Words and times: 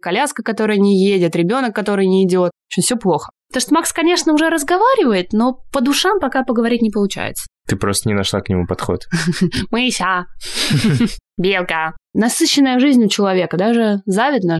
коляска, 0.00 0.42
которая 0.42 0.78
не 0.78 1.04
едет, 1.04 1.36
ребенок, 1.36 1.74
который 1.74 2.06
не 2.06 2.24
идет. 2.24 2.50
В 2.50 2.72
общем, 2.72 2.82
все 2.82 2.96
плохо. 2.96 3.30
Потому 3.48 3.62
что 3.62 3.74
Макс, 3.74 3.92
конечно, 3.92 4.32
уже 4.32 4.50
разговаривает, 4.50 5.32
но 5.32 5.60
по 5.72 5.80
душам 5.80 6.20
пока 6.20 6.44
поговорить 6.44 6.82
не 6.82 6.90
получается. 6.90 7.46
Ты 7.66 7.76
просто 7.76 8.08
не 8.08 8.14
нашла 8.14 8.40
к 8.40 8.48
нему 8.48 8.66
подход. 8.66 9.06
Мыся, 9.70 10.26
белка. 11.38 11.94
Насыщенная 12.14 12.78
жизнь 12.78 13.04
у 13.04 13.08
человека, 13.08 13.56
даже 13.56 14.02
завидно. 14.06 14.58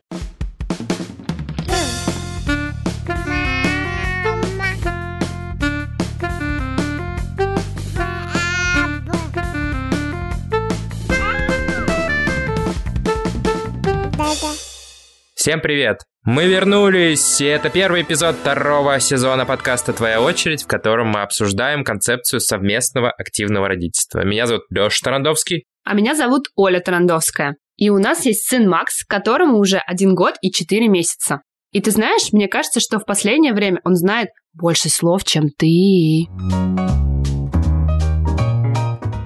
Всем 15.49 15.61
привет! 15.61 16.01
Мы 16.25 16.45
вернулись, 16.45 17.41
и 17.41 17.45
это 17.45 17.71
первый 17.71 18.03
эпизод 18.03 18.35
второго 18.35 18.99
сезона 18.99 19.47
подкаста 19.47 19.93
«Твоя 19.93 20.21
очередь», 20.21 20.61
в 20.61 20.67
котором 20.67 21.07
мы 21.07 21.23
обсуждаем 21.23 21.83
концепцию 21.83 22.39
совместного 22.39 23.09
активного 23.09 23.67
родительства. 23.67 24.23
Меня 24.23 24.45
зовут 24.45 24.65
Леша 24.69 25.05
Тарандовский. 25.05 25.65
А 25.83 25.95
меня 25.95 26.13
зовут 26.13 26.49
Оля 26.55 26.79
Тарандовская. 26.81 27.55
И 27.77 27.89
у 27.89 27.97
нас 27.97 28.27
есть 28.27 28.47
сын 28.47 28.69
Макс, 28.69 29.03
которому 29.03 29.57
уже 29.57 29.79
один 29.79 30.13
год 30.13 30.35
и 30.43 30.51
четыре 30.51 30.87
месяца. 30.87 31.41
И 31.71 31.81
ты 31.81 31.89
знаешь, 31.89 32.31
мне 32.31 32.47
кажется, 32.47 32.79
что 32.79 32.99
в 32.99 33.05
последнее 33.05 33.53
время 33.55 33.81
он 33.83 33.95
знает 33.95 34.29
больше 34.53 34.89
слов, 34.89 35.23
чем 35.23 35.49
ты. 35.49 36.27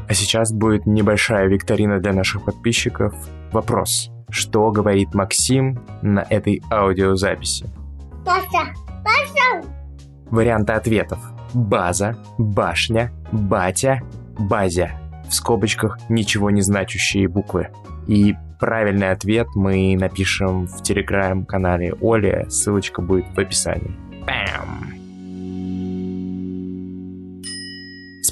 А 0.08 0.14
сейчас 0.14 0.54
будет 0.54 0.86
небольшая 0.86 1.50
викторина 1.50 2.00
для 2.00 2.14
наших 2.14 2.46
подписчиков. 2.46 3.14
Вопрос 3.52 4.13
что 4.34 4.72
говорит 4.72 5.14
Максим 5.14 5.80
на 6.02 6.26
этой 6.30 6.62
аудиозаписи. 6.72 7.70
Паша, 8.26 8.74
Паша. 9.04 9.68
Варианты 10.30 10.74
ответов. 10.74 11.20
База, 11.54 12.18
башня, 12.38 13.12
батя, 13.32 14.02
базя. 14.40 15.00
В 15.30 15.34
скобочках 15.34 16.00
ничего 16.10 16.50
не 16.50 16.62
значащие 16.62 17.28
буквы. 17.28 17.70
И 18.08 18.36
правильный 18.60 19.12
ответ 19.12 19.48
мы 19.56 19.96
напишем 20.00 20.68
в 20.68 20.82
телеграм-канале 20.82 21.94
Оли. 22.02 22.48
Ссылочка 22.50 23.02
будет 23.02 23.26
в 23.36 23.40
описании. 23.40 23.96
Бам! 24.26 24.93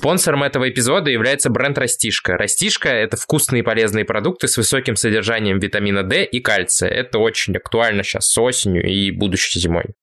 Спонсором 0.02 0.42
этого 0.42 0.68
эпизода 0.68 1.12
является 1.12 1.52
бренд 1.52 1.78
Растишка. 1.78 2.36
Растишка– 2.36 2.90
это 2.90 3.18
вкусные 3.18 3.60
и 3.60 3.64
полезные 3.64 4.04
продукты 4.04 4.48
с 4.48 4.58
высоким 4.58 4.96
содержанием 4.96 5.60
витамина 5.60 6.02
D 6.02 6.26
и 6.26 6.40
кальция. 6.40 6.90
Это 6.90 7.20
очень 7.20 7.56
актуально 7.56 8.02
сейчас 8.02 8.26
с 8.26 8.36
осенью 8.40 8.84
и 8.84 9.12
будущей 9.12 9.60
зимой. 9.60 9.94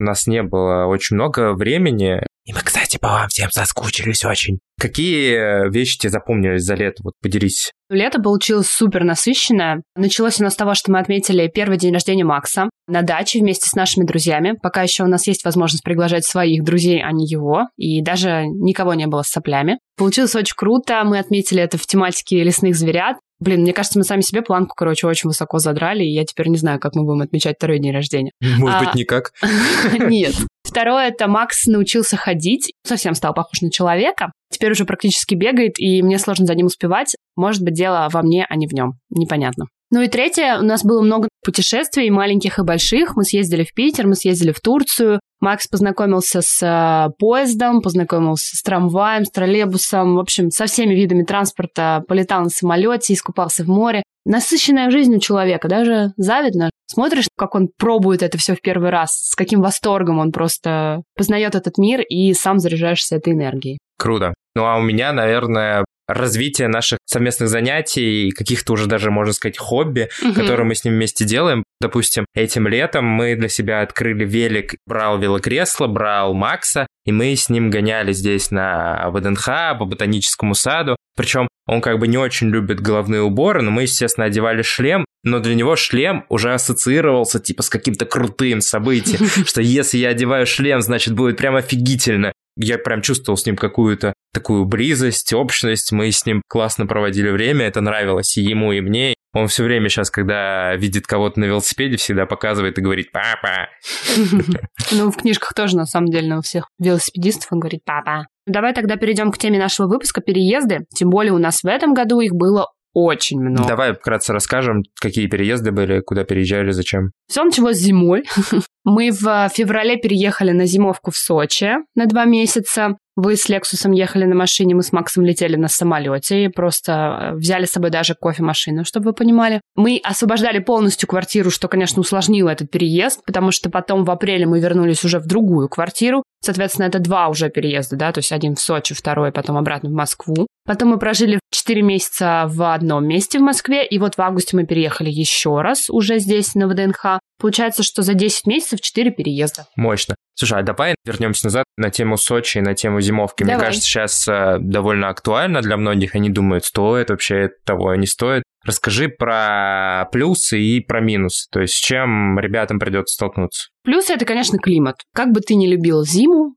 У 0.00 0.04
нас 0.04 0.26
не 0.26 0.42
было 0.42 0.86
очень 0.86 1.16
много 1.16 1.54
времени. 1.54 2.20
И 2.44 2.52
мы, 2.52 2.60
кстати, 2.64 2.96
по 2.96 3.08
вам 3.08 3.28
всем 3.28 3.50
соскучились 3.50 4.24
очень. 4.24 4.60
Какие 4.80 5.68
вещи 5.70 5.98
тебе 5.98 6.10
запомнились 6.10 6.62
за 6.62 6.76
лето? 6.76 7.02
Вот 7.02 7.12
поделись. 7.20 7.72
Лето 7.90 8.22
получилось 8.22 8.68
супер 8.70 9.04
насыщенное. 9.04 9.82
Началось 9.96 10.40
у 10.40 10.44
нас 10.44 10.54
с 10.54 10.56
того, 10.56 10.74
что 10.74 10.90
мы 10.90 10.98
отметили 10.98 11.50
первый 11.52 11.76
день 11.76 11.92
рождения 11.92 12.24
Макса 12.24 12.70
на 12.86 13.02
даче 13.02 13.40
вместе 13.40 13.68
с 13.68 13.74
нашими 13.74 14.04
друзьями. 14.04 14.54
Пока 14.62 14.82
еще 14.82 15.04
у 15.04 15.08
нас 15.08 15.26
есть 15.26 15.44
возможность 15.44 15.84
приглашать 15.84 16.24
своих 16.24 16.64
друзей, 16.64 17.02
а 17.02 17.12
не 17.12 17.26
его. 17.26 17.68
И 17.76 18.00
даже 18.02 18.46
никого 18.46 18.94
не 18.94 19.06
было 19.06 19.22
с 19.22 19.28
соплями. 19.28 19.78
Получилось 19.96 20.34
очень 20.34 20.56
круто. 20.56 21.02
Мы 21.04 21.18
отметили 21.18 21.60
это 21.60 21.76
в 21.76 21.86
тематике 21.86 22.42
лесных 22.44 22.76
зверят. 22.76 23.16
Блин, 23.40 23.62
мне 23.62 23.72
кажется, 23.72 23.98
мы 23.98 24.04
сами 24.04 24.20
себе 24.20 24.42
планку, 24.42 24.74
короче, 24.76 25.06
очень 25.06 25.28
высоко 25.28 25.58
задрали, 25.58 26.02
и 26.02 26.12
я 26.12 26.24
теперь 26.24 26.48
не 26.48 26.56
знаю, 26.56 26.80
как 26.80 26.94
мы 26.94 27.04
будем 27.04 27.22
отмечать 27.22 27.56
второй 27.56 27.78
день 27.78 27.92
рождения. 27.92 28.32
Может 28.40 28.80
а... 28.80 28.84
быть, 28.84 28.94
никак? 28.94 29.32
Нет. 29.98 30.34
Второе, 30.64 31.08
это 31.08 31.28
Макс 31.28 31.66
научился 31.66 32.16
ходить, 32.16 32.72
совсем 32.84 33.14
стал 33.14 33.32
похож 33.34 33.62
на 33.62 33.70
человека. 33.70 34.32
Теперь 34.50 34.72
уже 34.72 34.84
практически 34.84 35.34
бегает, 35.34 35.78
и 35.78 36.02
мне 36.02 36.18
сложно 36.18 36.46
за 36.46 36.54
ним 36.54 36.66
успевать. 36.66 37.14
Может 37.36 37.62
быть, 37.62 37.74
дело 37.74 38.08
во 38.12 38.22
мне, 38.22 38.44
а 38.48 38.56
не 38.56 38.66
в 38.66 38.72
нем. 38.72 38.94
Непонятно. 39.10 39.66
Ну 39.90 40.02
и 40.02 40.08
третье, 40.08 40.58
у 40.58 40.64
нас 40.64 40.84
было 40.84 41.00
много 41.00 41.28
путешествий, 41.42 42.10
маленьких 42.10 42.58
и 42.58 42.62
больших. 42.62 43.16
Мы 43.16 43.24
съездили 43.24 43.64
в 43.64 43.72
Питер, 43.72 44.06
мы 44.06 44.14
съездили 44.14 44.52
в 44.52 44.60
Турцию. 44.60 45.20
Макс 45.40 45.68
познакомился 45.68 46.40
с 46.42 46.62
э, 46.62 47.10
поездом, 47.18 47.80
познакомился 47.80 48.56
с 48.56 48.62
трамваем, 48.62 49.24
с 49.24 49.30
троллейбусом, 49.30 50.16
в 50.16 50.18
общем, 50.18 50.50
со 50.50 50.66
всеми 50.66 50.94
видами 50.94 51.22
транспорта, 51.22 52.02
полетал 52.08 52.42
на 52.42 52.48
самолете, 52.48 53.14
искупался 53.14 53.64
в 53.64 53.68
море. 53.68 54.02
Насыщенная 54.24 54.90
жизнь 54.90 55.14
у 55.14 55.20
человека, 55.20 55.68
даже 55.68 56.12
завидно. 56.16 56.70
Смотришь, 56.86 57.28
как 57.36 57.54
он 57.54 57.68
пробует 57.78 58.22
это 58.22 58.36
все 58.36 58.54
в 58.54 58.60
первый 58.60 58.90
раз, 58.90 59.12
с 59.12 59.34
каким 59.34 59.62
восторгом 59.62 60.18
он 60.18 60.32
просто 60.32 61.02
познает 61.16 61.54
этот 61.54 61.78
мир 61.78 62.00
и 62.02 62.34
сам 62.34 62.58
заряжаешься 62.58 63.16
этой 63.16 63.32
энергией. 63.32 63.78
Круто. 63.96 64.34
Ну 64.54 64.64
а 64.64 64.76
у 64.76 64.82
меня, 64.82 65.12
наверное, 65.12 65.84
развитие 66.08 66.68
наших 66.68 66.98
совместных 67.04 67.48
занятий, 67.48 68.30
каких-то 68.30 68.72
уже 68.72 68.86
даже, 68.86 69.10
можно 69.10 69.32
сказать, 69.32 69.58
хобби, 69.58 70.08
угу. 70.22 70.32
которые 70.32 70.66
мы 70.66 70.74
с 70.74 70.84
ним 70.84 70.94
вместе 70.94 71.24
делаем. 71.24 71.62
Допустим, 71.80 72.24
этим 72.34 72.66
летом 72.66 73.04
мы 73.04 73.36
для 73.36 73.48
себя 73.48 73.82
открыли 73.82 74.24
велик, 74.24 74.76
брал 74.86 75.18
велокресло, 75.18 75.86
брал 75.86 76.34
Макса, 76.34 76.86
и 77.04 77.12
мы 77.12 77.36
с 77.36 77.48
ним 77.48 77.70
гоняли 77.70 78.12
здесь 78.12 78.50
на 78.50 79.10
ВДНХ, 79.10 79.78
по 79.78 79.84
ботаническому 79.84 80.54
саду. 80.54 80.96
Причем 81.16 81.48
он 81.66 81.80
как 81.80 81.98
бы 81.98 82.08
не 82.08 82.16
очень 82.16 82.48
любит 82.48 82.80
головные 82.80 83.22
уборы, 83.22 83.62
но 83.62 83.70
мы, 83.70 83.82
естественно, 83.82 84.26
одевали 84.26 84.62
шлем, 84.62 85.04
но 85.22 85.40
для 85.40 85.54
него 85.54 85.76
шлем 85.76 86.24
уже 86.28 86.54
ассоциировался 86.54 87.40
типа 87.40 87.62
с 87.62 87.68
каким-то 87.68 88.06
крутым 88.06 88.60
событием, 88.60 89.26
что 89.46 89.60
если 89.60 89.98
я 89.98 90.10
одеваю 90.10 90.46
шлем, 90.46 90.80
значит 90.80 91.14
будет 91.14 91.36
прям 91.36 91.56
офигительно 91.56 92.32
я 92.58 92.78
прям 92.78 93.02
чувствовал 93.02 93.36
с 93.36 93.46
ним 93.46 93.56
какую-то 93.56 94.12
такую 94.32 94.64
близость, 94.66 95.32
общность. 95.32 95.92
Мы 95.92 96.10
с 96.10 96.26
ним 96.26 96.42
классно 96.48 96.86
проводили 96.86 97.30
время, 97.30 97.66
это 97.66 97.80
нравилось 97.80 98.36
и 98.36 98.42
ему, 98.42 98.72
и 98.72 98.80
мне. 98.80 99.14
Он 99.34 99.46
все 99.46 99.62
время 99.62 99.88
сейчас, 99.88 100.10
когда 100.10 100.74
видит 100.76 101.06
кого-то 101.06 101.38
на 101.38 101.44
велосипеде, 101.44 101.96
всегда 101.96 102.26
показывает 102.26 102.78
и 102.78 102.82
говорит 102.82 103.12
«папа». 103.12 103.68
Ну, 104.90 105.10
в 105.10 105.16
книжках 105.16 105.54
тоже, 105.54 105.76
на 105.76 105.84
самом 105.84 106.08
деле, 106.08 106.36
у 106.36 106.40
всех 106.40 106.68
велосипедистов 106.78 107.52
он 107.52 107.60
говорит 107.60 107.82
«папа». 107.84 108.26
Давай 108.46 108.72
тогда 108.72 108.96
перейдем 108.96 109.30
к 109.30 109.38
теме 109.38 109.58
нашего 109.58 109.86
выпуска 109.86 110.22
«Переезды». 110.22 110.86
Тем 110.94 111.10
более 111.10 111.32
у 111.34 111.38
нас 111.38 111.62
в 111.62 111.66
этом 111.66 111.92
году 111.92 112.20
их 112.20 112.32
было 112.32 112.68
очень 112.94 113.40
много. 113.40 113.68
Давай 113.68 113.94
вкратце 113.94 114.32
расскажем, 114.32 114.82
какие 115.00 115.26
переезды 115.26 115.72
были, 115.72 116.00
куда 116.00 116.24
переезжали, 116.24 116.70
зачем. 116.70 117.12
Все 117.28 117.44
началось 117.44 117.76
зимой. 117.76 118.24
Мы 118.84 119.10
в 119.10 119.50
феврале 119.54 119.96
переехали 119.96 120.52
на 120.52 120.64
зимовку 120.64 121.10
в 121.10 121.16
Сочи 121.16 121.74
на 121.94 122.06
два 122.06 122.24
месяца. 122.24 122.96
Вы 123.20 123.36
с 123.36 123.48
Лексусом 123.48 123.90
ехали 123.90 124.24
на 124.26 124.36
машине, 124.36 124.76
мы 124.76 124.84
с 124.84 124.92
Максом 124.92 125.24
летели 125.24 125.56
на 125.56 125.66
самолете 125.66 126.44
и 126.44 126.48
просто 126.48 126.92
э, 126.92 127.34
взяли 127.34 127.64
с 127.64 127.72
собой 127.72 127.90
даже 127.90 128.14
кофемашину, 128.14 128.84
чтобы 128.84 129.06
вы 129.06 129.12
понимали. 129.12 129.60
Мы 129.74 130.00
освобождали 130.04 130.60
полностью 130.60 131.08
квартиру, 131.08 131.50
что, 131.50 131.66
конечно, 131.66 132.00
усложнило 132.00 132.48
этот 132.48 132.70
переезд, 132.70 133.24
потому 133.26 133.50
что 133.50 133.70
потом 133.70 134.04
в 134.04 134.10
апреле 134.12 134.46
мы 134.46 134.60
вернулись 134.60 135.04
уже 135.04 135.18
в 135.18 135.26
другую 135.26 135.68
квартиру. 135.68 136.22
Соответственно, 136.44 136.86
это 136.86 137.00
два 137.00 137.26
уже 137.26 137.50
переезда, 137.50 137.96
да, 137.96 138.12
то 138.12 138.20
есть 138.20 138.30
один 138.30 138.54
в 138.54 138.60
Сочи, 138.60 138.94
второй 138.94 139.32
потом 139.32 139.56
обратно 139.56 139.90
в 139.90 139.94
Москву. 139.94 140.46
Потом 140.68 140.90
мы 140.90 140.98
прожили 140.98 141.40
4 141.50 141.80
месяца 141.80 142.44
в 142.46 142.74
одном 142.74 143.06
месте 143.06 143.38
в 143.38 143.42
Москве, 143.42 143.86
и 143.86 143.98
вот 143.98 144.16
в 144.16 144.20
августе 144.20 144.54
мы 144.54 144.66
переехали 144.66 145.08
еще 145.08 145.62
раз 145.62 145.88
уже 145.88 146.18
здесь, 146.18 146.54
на 146.54 146.68
ВДНХ. 146.68 147.20
Получается, 147.38 147.82
что 147.82 148.02
за 148.02 148.14
10 148.14 148.46
месяцев 148.46 148.80
4 148.80 149.10
переезда. 149.12 149.66
Мощно. 149.76 150.16
Слушай, 150.34 150.60
а 150.60 150.62
давай 150.62 150.94
вернемся 151.04 151.46
назад 151.46 151.64
на 151.76 151.90
тему 151.90 152.16
Сочи 152.16 152.58
и 152.58 152.60
на 152.60 152.74
тему 152.74 153.00
зимовки. 153.00 153.42
Давай. 153.42 153.56
Мне 153.56 153.64
кажется, 153.64 153.88
сейчас 153.88 154.28
э, 154.28 154.58
довольно 154.60 155.08
актуально 155.08 155.62
для 155.62 155.76
многих. 155.76 156.14
Они 156.14 156.30
думают, 156.30 156.64
стоит 156.64 157.10
вообще 157.10 157.50
того, 157.64 157.94
не 157.94 158.06
стоит. 158.06 158.42
Расскажи 158.64 159.08
про 159.08 160.08
плюсы 160.12 160.60
и 160.60 160.80
про 160.80 161.00
минусы, 161.00 161.46
то 161.50 161.60
есть 161.60 161.74
с 161.74 161.78
чем 161.78 162.38
ребятам 162.38 162.78
придется 162.78 163.14
столкнуться. 163.14 163.68
Плюсы 163.82 164.12
это, 164.12 164.26
конечно, 164.26 164.58
климат. 164.58 164.96
Как 165.14 165.30
бы 165.32 165.40
ты 165.40 165.54
ни 165.54 165.66
любил 165.66 166.04
зиму, 166.04 166.54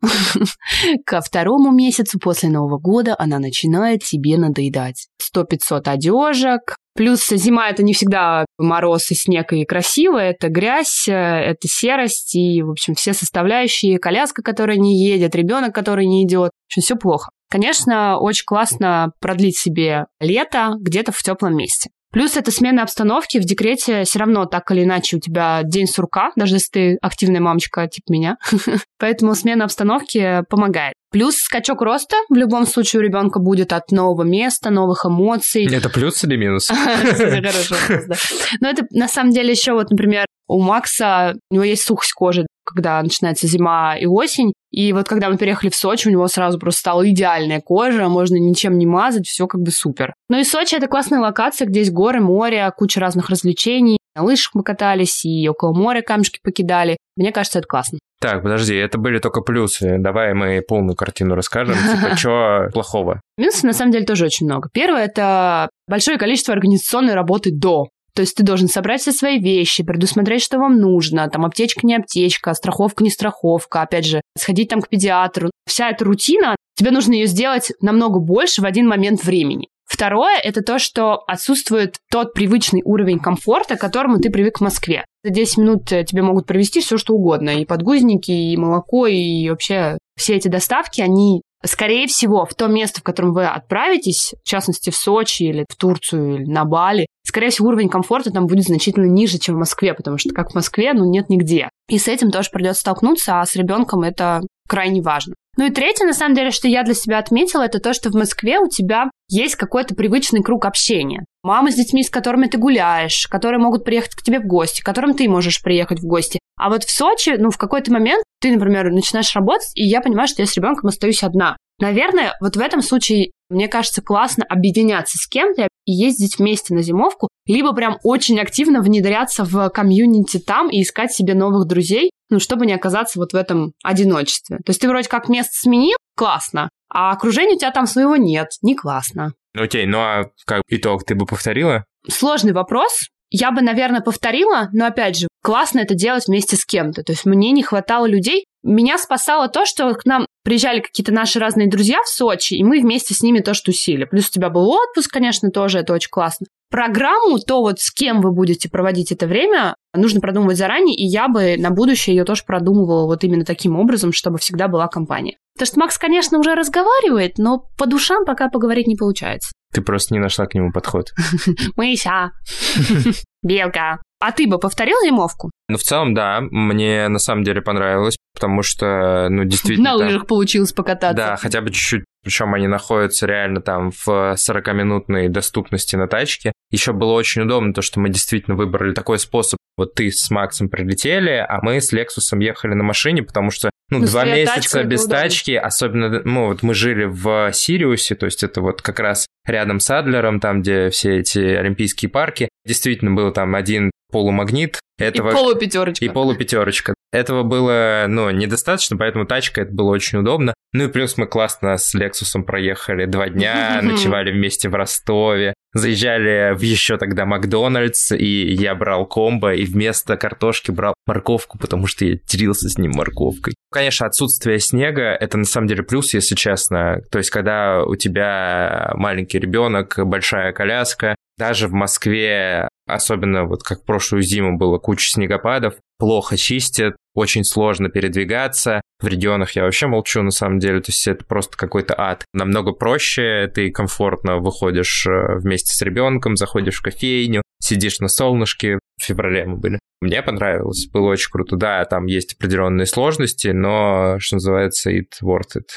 ко 1.06 1.22
второму 1.22 1.72
месяцу 1.72 2.19
после 2.19 2.50
Нового 2.50 2.80
года 2.80 3.16
она 3.18 3.39
начинает 3.39 4.04
тебе 4.04 4.38
надоедать. 4.38 5.07
100-500 5.34 5.81
одежек, 5.86 6.75
Плюс 6.96 7.28
зима 7.30 7.70
это 7.70 7.84
не 7.84 7.94
всегда 7.94 8.46
мороз 8.58 9.12
и 9.12 9.16
снег 9.16 9.54
и 9.54 9.66
красиво, 9.66 10.18
это 10.18 10.50
грязь, 10.50 11.08
это 11.08 11.68
серость 11.68 12.36
и, 12.36 12.62
в 12.62 12.72
общем, 12.72 12.96
все 12.96 13.14
составляющие, 13.14 13.98
коляска, 13.98 14.42
которая 14.42 14.78
не 14.78 15.02
едет, 15.02 15.36
ребенок, 15.36 15.74
который 15.74 16.06
не 16.06 16.26
идет, 16.26 16.52
в 16.52 16.68
общем, 16.68 16.82
все 16.82 16.96
плохо. 16.96 17.32
Конечно, 17.50 18.18
очень 18.18 18.46
классно 18.46 19.12
продлить 19.20 19.58
себе 19.58 20.06
лето 20.20 20.74
где-то 20.80 21.12
в 21.12 21.22
теплом 21.22 21.56
месте. 21.56 21.90
Плюс 22.12 22.36
это 22.36 22.52
смена 22.52 22.84
обстановки. 22.84 23.40
В 23.40 23.46
декрете 23.46 24.04
все 24.04 24.20
равно 24.20 24.46
так 24.46 24.70
или 24.72 24.84
иначе 24.84 25.18
у 25.18 25.20
тебя 25.20 25.62
день 25.64 25.88
сурка, 25.88 26.32
даже 26.36 26.56
если 26.56 26.70
ты 26.72 26.98
активная 27.02 27.40
мамочка 27.40 27.88
типа 27.88 28.12
меня. 28.12 28.38
Поэтому 29.00 29.34
смена 29.34 29.66
обстановки 29.66 30.44
помогает. 30.50 30.94
Плюс 31.12 31.36
скачок 31.36 31.81
роста 31.81 32.16
в 32.30 32.36
любом 32.36 32.66
случае 32.66 33.02
у 33.02 33.04
ребенка 33.04 33.40
будет 33.40 33.74
от 33.74 33.92
нового 33.92 34.24
места, 34.24 34.69
новых 34.69 35.06
эмоций. 35.06 35.68
Это 35.74 35.90
плюс 35.90 36.24
или 36.24 36.38
минус? 36.38 36.69
Но 38.62 38.69
это 38.69 38.86
на 38.92 39.10
самом 39.10 39.31
деле 39.31 39.52
еще 39.52 39.74
вот, 39.74 39.90
например, 39.90 40.25
у 40.48 40.62
Макса, 40.62 41.36
у 41.50 41.56
него 41.56 41.66
есть 41.66 41.84
сухость 41.84 42.13
кожи, 42.13 42.46
когда 42.63 43.02
начинается 43.02 43.48
зима 43.48 43.98
и 43.98 44.06
осень. 44.06 44.54
И 44.72 44.94
вот 44.94 45.08
когда 45.08 45.30
мы 45.30 45.38
переехали 45.38 45.69
в 45.69 45.75
Сочи, 45.75 46.08
у 46.08 46.12
него 46.12 46.28
сразу 46.28 46.58
просто 46.58 46.80
стала 46.80 47.10
идеальная 47.10 47.60
кожа, 47.60 48.08
можно 48.08 48.36
ничем 48.36 48.78
не 48.78 48.86
мазать, 48.86 49.28
все 49.28 49.48
как 49.48 49.62
бы 49.62 49.72
супер. 49.72 50.13
Ну 50.30 50.40
и 50.40 50.46
Сочи 50.46 50.75
это 50.75 50.88
классная 50.88 51.19
локация, 51.19 51.68
где 51.68 51.80
есть 51.80 51.92
горы, 51.92 52.22
море, 52.22 52.72
куча 52.78 53.02
разных 53.02 53.30
развлечений. 53.30 53.98
На 54.16 54.24
лыжах 54.24 54.52
мы 54.54 54.63
катались 54.63 55.24
и 55.25 55.48
около 55.48 55.74
моря 55.74 56.02
камешки 56.02 56.40
покидали. 56.44 56.98
Мне 57.16 57.31
кажется, 57.31 57.60
это 57.60 57.68
классно. 57.68 58.00
Так, 58.19 58.44
подожди, 58.44 58.75
это 58.75 59.00
были 59.00 59.19
только 59.19 59.42
плюсы. 59.42 59.98
Давай 59.98 60.34
мы 60.34 60.62
полную 60.62 60.96
картину 60.96 61.34
расскажем. 61.34 61.75
Типа, 61.92 62.16
что 62.16 62.69
плохого? 62.74 63.22
Минусов 63.38 63.63
на 63.63 63.74
самом 63.74 63.92
деле 63.92 64.06
тоже 64.06 64.25
очень 64.25 64.46
много. 64.46 64.69
Первое– 64.72 65.06
это 65.06 65.69
большое 65.88 66.18
количество 66.18 66.54
организационной 66.54 67.16
работы 67.16 67.52
до. 67.52 67.88
То 68.13 68.22
есть 68.22 68.36
ты 68.36 68.44
должен 68.44 68.68
собрать 68.68 69.02
все 69.02 69.12
свои 69.13 69.40
вещи, 69.40 69.84
предусмотреть, 69.84 70.44
что 70.44 70.60
вам 70.60 70.78
нужно, 70.78 71.30
там 71.30 71.46
аптечка 71.46 71.88
не 71.88 71.96
аптечка, 71.96 72.54
страховка 72.54 73.04
не 73.04 73.10
страховка, 73.10 73.81
опять 73.81 74.06
же, 74.06 74.22
сходить 74.38 74.69
там 74.69 74.81
к 74.81 74.90
педиатру. 74.90 75.50
Вся 75.66 75.90
эта 75.90 76.04
рутина, 76.04 76.56
тебе 76.75 76.92
нужно 76.92 77.13
ее 77.13 77.25
сделать 77.25 77.72
намного 77.80 78.19
больше 78.19 78.62
в 78.62 78.66
один 78.66 78.88
момент 78.88 79.24
времени. 79.24 79.68
Второе– 79.92 80.38
это 80.44 80.62
то, 80.62 80.80
что 80.80 81.22
отсутствует 81.28 81.98
тот 82.10 82.34
привычный 82.34 82.82
уровень 82.86 83.20
комфорта, 83.20 83.76
к 83.76 83.82
которому 83.82 84.20
ты 84.20 84.30
привык 84.30 84.60
в 84.60 84.62
Москве. 84.62 85.04
За 85.26 85.32
10 85.32 85.58
минут 85.58 85.92
э, 85.92 86.06
тебе 86.06 86.22
могут 86.22 86.48
провести 86.48 86.80
все, 86.80 86.98
что 86.98 87.14
угодно. 87.14 87.50
И 87.50 87.66
подгузники, 87.66 88.32
и 88.32 88.56
молоко, 88.56 89.08
и 89.08 89.50
вообще 89.50 89.98
все 90.18 90.38
эти 90.38 90.48
доставки, 90.48 91.02
они 91.02 91.42
Скорее 91.64 92.08
всего, 92.08 92.46
в 92.46 92.56
то 92.56 92.66
место, 92.66 93.02
в 93.02 93.04
котором 93.04 93.34
вы 93.34 93.46
отправитесь, 93.46 94.34
в 94.44 94.48
частности, 94.48 94.90
в 94.90 94.96
Сочи 94.96 95.44
или 95.44 95.64
в 95.70 95.76
Турцию 95.76 96.38
или 96.38 96.46
на 96.50 96.66
Бали, 96.66 97.06
скорее 97.24 97.52
всего, 97.52 97.68
уровень 97.68 97.88
комфорта 97.88 98.32
там 98.32 98.48
будет 98.48 98.66
значительно 98.66 99.06
ниже, 99.06 99.38
чем 99.38 99.56
в 99.56 99.60
Москве, 99.60 99.94
потому 99.94 100.18
что 100.18 100.34
как 100.34 100.50
в 100.50 100.56
Москве, 100.56 100.94
ну, 100.94 101.08
нет 101.08 101.30
нигде. 101.30 101.70
И 101.88 102.00
с 102.00 102.08
этим 102.08 102.32
тоже 102.32 102.50
придется 102.52 102.82
столкнуться, 102.82 103.42
а 103.42 103.46
с 103.46 103.56
ребенком 103.56 104.02
это 104.02 104.42
крайне 104.68 105.04
важно. 105.04 105.36
Ну 105.57 105.65
и 105.65 105.69
третье, 105.69 106.06
на 106.06 106.13
самом 106.13 106.33
деле, 106.33 106.51
что 106.51 106.68
я 106.68 106.83
для 106.83 106.94
себя 106.94 107.18
отметила, 107.18 107.63
это 107.63 107.80
то, 107.80 107.94
что 107.94 108.09
в 108.09 108.13
Москве 108.13 108.59
у 108.59 108.68
тебя 108.68 109.09
есть 109.30 109.56
какой-то 109.56 109.95
привычный 109.95 110.42
круг 110.42 110.65
общения. 110.65 111.25
Мамы 111.44 111.71
с 111.71 111.75
детьми, 111.75 112.03
с 112.03 112.09
которыми 112.09 112.48
ты 112.48 112.57
гуляешь, 112.57 113.27
которые 113.27 113.59
могут 113.59 113.83
приехать 113.83 114.15
к 114.15 114.21
тебе 114.21 114.39
в 114.39 114.45
гости, 114.45 114.81
к 114.81 114.86
которым 114.86 115.13
ты 115.13 115.27
можешь 115.27 115.62
приехать 115.62 116.00
в 116.00 116.07
гости. 116.07 116.39
А 116.57 116.69
вот 116.69 116.83
в 116.83 116.92
Сочи, 116.92 117.36
ну, 117.38 117.50
в 117.50 117.57
какой-то 117.57 117.92
момент 117.92 118.24
ты, 118.39 118.51
например, 118.51 118.92
начинаешь 118.92 119.36
работать, 119.36 119.71
и 119.75 119.83
я 119.83 120.01
понимаю, 120.01 120.27
что 120.27 120.42
я 120.42 120.45
с 120.45 120.56
ребенком 120.56 120.88
остаюсь 120.88 121.24
одна. 121.24 121.57
Наверное, 121.80 122.36
вот 122.39 122.56
в 122.56 122.59
этом 122.59 122.81
случае, 122.81 123.31
мне 123.50 123.68
кажется, 123.68 124.01
классно 124.01 124.45
объединяться 124.48 125.18
с 125.18 125.27
кем-то 125.27 125.68
ездить 125.92 126.40
вместе 126.40 126.74
на 126.74 126.82
зимовку, 126.82 127.30
либо 127.46 127.74
прям 127.74 127.98
очень 128.04 128.40
активно 128.40 128.82
внедряться 128.82 129.44
в 129.44 129.70
комьюнити 129.70 130.40
там 130.40 130.70
и 130.70 130.82
искать 130.82 131.12
себе 131.12 131.34
новых 131.34 131.68
друзей, 131.68 132.12
ну, 132.30 132.40
чтобы 132.40 132.66
не 132.66 132.74
оказаться 132.74 133.20
вот 133.20 133.34
в 133.34 133.36
этом 133.36 133.74
одиночестве. 133.84 134.58
То 134.58 134.70
есть 134.70 134.82
ты 134.82 134.88
вроде 134.88 135.10
как 135.10 135.30
место 135.30 135.52
сменил, 135.54 135.98
классно, 136.16 136.70
а 136.90 137.12
окружения 137.12 137.56
у 137.56 137.60
тебя 137.60 137.72
там 137.72 137.88
своего 137.88 138.16
нет, 138.16 138.50
не 138.62 138.76
классно. 138.76 139.34
Окей, 139.54 139.86
ну 139.86 140.00
а 140.00 140.26
как 140.46 140.64
итог, 140.70 141.04
ты 141.04 141.16
бы 141.16 141.26
повторила? 141.26 141.86
Сложный 142.10 142.54
вопрос. 142.54 143.10
Я 143.30 143.52
бы, 143.52 143.62
наверное, 143.62 144.02
повторила, 144.02 144.70
но 144.74 144.86
опять 144.86 145.18
же, 145.18 145.28
классно 145.42 145.80
это 145.80 145.94
делать 145.94 146.28
вместе 146.28 146.58
с 146.58 146.66
кем-то. 146.66 147.04
То 147.04 147.14
есть 147.14 147.26
мне 147.26 147.52
не 147.52 147.64
хватало 147.64 148.06
людей. 148.06 148.46
Меня 148.63 148.98
спасало 148.98 149.48
то, 149.48 149.66
что 149.66 149.94
к 149.94 150.06
нам 150.06 150.25
приезжали 150.44 150.80
какие-то 150.80 151.12
наши 151.12 151.40
разные 151.40 151.69
друзья 151.69 152.00
в 152.04 152.08
Сочи, 152.08 152.54
и 152.54 152.63
мы 152.63 152.80
вместе 152.80 153.13
с 153.13 153.22
ними 153.22 153.40
тоже 153.40 153.62
тусили. 153.63 154.06
Плюс 154.06 154.30
у 154.30 154.31
тебя 154.31 154.50
был 154.50 154.69
отпуск, 154.69 155.12
конечно, 155.12 155.50
тоже, 155.50 155.80
это 155.80 155.94
очень 155.94 156.10
классно. 156.10 156.48
Программу, 156.69 157.40
то 157.40 157.62
вот 157.62 157.80
с 157.80 157.92
кем 157.92 158.22
вы 158.22 158.31
будете 158.31 158.69
проводить 158.69 159.12
это 159.12 159.28
время, 159.28 159.75
нужно 159.94 160.22
продумывать 160.22 160.58
заранее, 160.58 160.96
и 160.96 161.06
я 161.06 161.28
бы 161.28 161.58
на 161.58 161.69
будущее 161.69 162.16
ее 162.16 162.24
тоже 162.24 162.44
продумывала 162.46 163.06
вот 163.06 163.24
именно 163.24 163.44
таким 163.44 163.78
образом, 163.78 164.13
чтобы 164.13 164.38
всегда 164.38 164.68
была 164.68 164.88
компания. 164.88 165.38
Потому 165.54 165.68
что 165.68 165.80
Макс, 165.80 165.98
конечно, 165.98 166.40
уже 166.40 166.56
разговаривает, 166.56 167.38
но 167.38 167.66
по 167.78 167.88
душам 167.88 168.25
пока 168.25 168.50
поговорить 168.50 168.88
не 168.88 168.96
получается. 168.96 169.52
Ты 169.74 169.81
просто 169.81 170.13
не 170.13 170.19
нашла 170.19 170.46
к 170.46 170.54
нему 170.54 170.72
подход. 170.72 171.12
Мыся. 171.75 172.31
Белка. 173.44 174.00
А 174.22 174.32
ты 174.32 174.48
бы 174.48 174.60
повторил 174.60 174.96
зимовку? 175.04 175.50
Ну, 175.68 175.78
в 175.78 175.84
целом, 175.84 176.14
да. 176.14 176.42
Мне 176.42 177.08
на 177.08 177.20
самом 177.20 177.44
деле 177.44 177.62
понравилось, 177.62 178.18
потому 178.34 178.62
что, 178.62 179.28
ну, 179.30 179.44
действительно... 179.46 179.92
На 179.92 179.96
лыжах 179.96 180.28
получилось 180.28 180.74
покататься. 180.74 181.16
Да, 181.16 181.36
хотя 181.38 181.62
бы 181.62 181.72
чуть-чуть. 181.72 182.04
Причем 182.24 182.54
они 182.54 182.68
находятся 182.68 183.26
реально 183.26 183.62
там 183.62 183.90
в 183.92 184.08
40-минутной 184.08 185.28
доступности 185.28 185.96
на 185.96 186.08
тачке. 186.08 186.52
Еще 186.70 186.94
было 186.94 187.14
очень 187.14 187.42
удобно 187.42 187.74
то, 187.74 187.82
что 187.82 188.00
мы 188.00 188.10
действительно 188.10 188.56
выбрали 188.56 188.94
такой 188.94 189.18
способ. 189.18 189.58
Вот 189.76 189.96
ты 189.96 190.12
с 190.12 190.30
Максом 190.30 190.70
прилетели, 190.70 191.44
а 191.48 191.60
мы 191.64 191.82
с 191.82 191.92
Лексусом 191.92 192.40
ехали 192.40 192.76
на 192.76 192.84
машине, 192.84 193.24
потому 193.24 193.50
что 193.50 193.72
ну, 193.90 194.00
ну 194.00 194.06
два 194.06 194.26
месяца 194.26 194.84
без 194.84 195.06
тачки, 195.06 195.52
особенно, 195.52 196.22
ну, 196.24 196.48
вот 196.48 196.62
мы 196.62 196.74
жили 196.76 197.06
в 197.06 197.52
Сириусе, 197.54 198.16
то 198.16 198.26
есть 198.26 198.44
это 198.44 198.62
вот 198.62 198.82
как 198.82 199.00
раз 199.00 199.26
рядом 199.46 199.80
с 199.80 199.90
Адлером, 199.90 200.40
там, 200.40 200.62
где 200.62 200.90
все 200.92 201.20
эти 201.20 201.40
олимпийские 201.40 202.10
парки. 202.10 202.50
Действительно, 202.66 203.12
был 203.12 203.32
там 203.32 203.56
один 203.56 203.90
полумагнит. 204.12 204.80
Этого... 204.98 205.30
И 205.30 205.34
полупятерочка. 205.34 206.06
И 206.06 206.10
полупятерочка. 206.10 206.94
Этого 207.12 207.44
было, 207.44 208.06
ну, 208.08 208.30
недостаточно, 208.30 208.96
поэтому 208.96 209.25
тачка, 209.25 209.62
это 209.62 209.74
было 209.74 209.90
очень 209.90 210.19
удобно. 210.19 210.54
Ну 210.74 210.86
и 210.86 210.88
плюс 210.88 211.18
мы 211.18 211.28
классно 211.28 211.78
с 211.78 211.94
Лексусом 211.94 212.46
проехали 212.46 213.06
два 213.06 213.28
дня, 213.28 213.81
ночевали 213.81 214.31
вместе 214.31 214.69
в 214.69 214.75
Ростове, 214.75 215.54
заезжали 215.74 216.54
в 216.56 216.62
еще 216.62 216.98
тогда 216.98 217.25
Макдональдс, 217.25 218.13
и 218.13 218.54
я 218.54 218.75
брал 218.75 219.06
комбо, 219.06 219.54
и 219.54 219.66
вместо 219.66 220.16
картошки 220.16 220.72
брал 220.72 220.94
морковку, 221.06 221.58
потому 221.58 221.88
что 221.88 222.06
я 222.06 222.18
делился 222.25 222.69
с 222.69 222.78
ним 222.78 222.92
морковкой. 222.92 223.56
Конечно, 223.72 224.08
отсутствие 224.08 224.60
снега— 224.60 225.04
это 225.19 225.38
на 225.38 225.46
самом 225.46 225.68
деле 225.68 225.84
плюс, 225.84 226.13
если 226.13 226.36
честно. 226.36 227.02
То 227.12 227.18
есть, 227.18 227.30
когда 227.30 227.84
у 227.84 227.98
тебя 227.98 228.92
маленький 228.94 229.40
ребенок, 229.40 230.00
большая 230.06 230.54
коляска, 230.54 231.16
даже 231.42 231.68
в 231.68 231.74
Москве, 231.74 232.68
особенно 232.86 233.46
вот 233.46 233.64
как 233.64 233.84
прошлую 233.84 234.22
зиму 234.22 234.60
было 234.60 234.78
куча 234.78 235.10
снегопадов, 235.10 235.74
плохо 235.98 236.38
чистят, 236.38 236.96
очень 237.16 237.44
сложно 237.44 237.90
передвигаться. 237.90 238.82
В 239.02 239.08
регионах 239.08 239.54
я 239.56 239.64
вообще 239.64 239.88
молчу, 239.88 240.22
на 240.22 240.30
самом 240.30 240.60
деле, 240.60 240.82
то 240.82 240.90
есть 240.90 241.08
это 241.08 241.26
просто 241.26 241.58
какой-то 241.58 241.96
ад. 241.98 242.26
Намного 242.32 242.74
проще, 242.74 243.52
ты 243.52 243.72
комфортно 243.72 244.38
выходишь 244.38 245.08
э, 245.08 245.40
вместе 245.40 245.76
с 245.76 245.82
ребенком, 245.82 246.36
заходишь 246.36 246.78
в 246.78 246.84
кофейню, 246.84 247.42
сидишь 247.60 247.98
на 248.02 248.08
солнышке. 248.08 248.78
В 249.00 249.04
феврале 249.04 249.46
мы 249.46 249.58
были. 249.58 249.80
Мне 250.00 250.22
понравилось, 250.22 250.86
было 250.94 251.08
очень 251.10 251.32
круто. 251.32 251.56
Да, 251.56 251.84
там 251.86 252.06
есть 252.06 252.36
определенные 252.36 252.86
сложности, 252.86 253.48
но, 253.48 254.18
что 254.20 254.36
называется, 254.36 254.92
it 254.92 255.10
worth 255.24 255.58
it. 255.58 255.70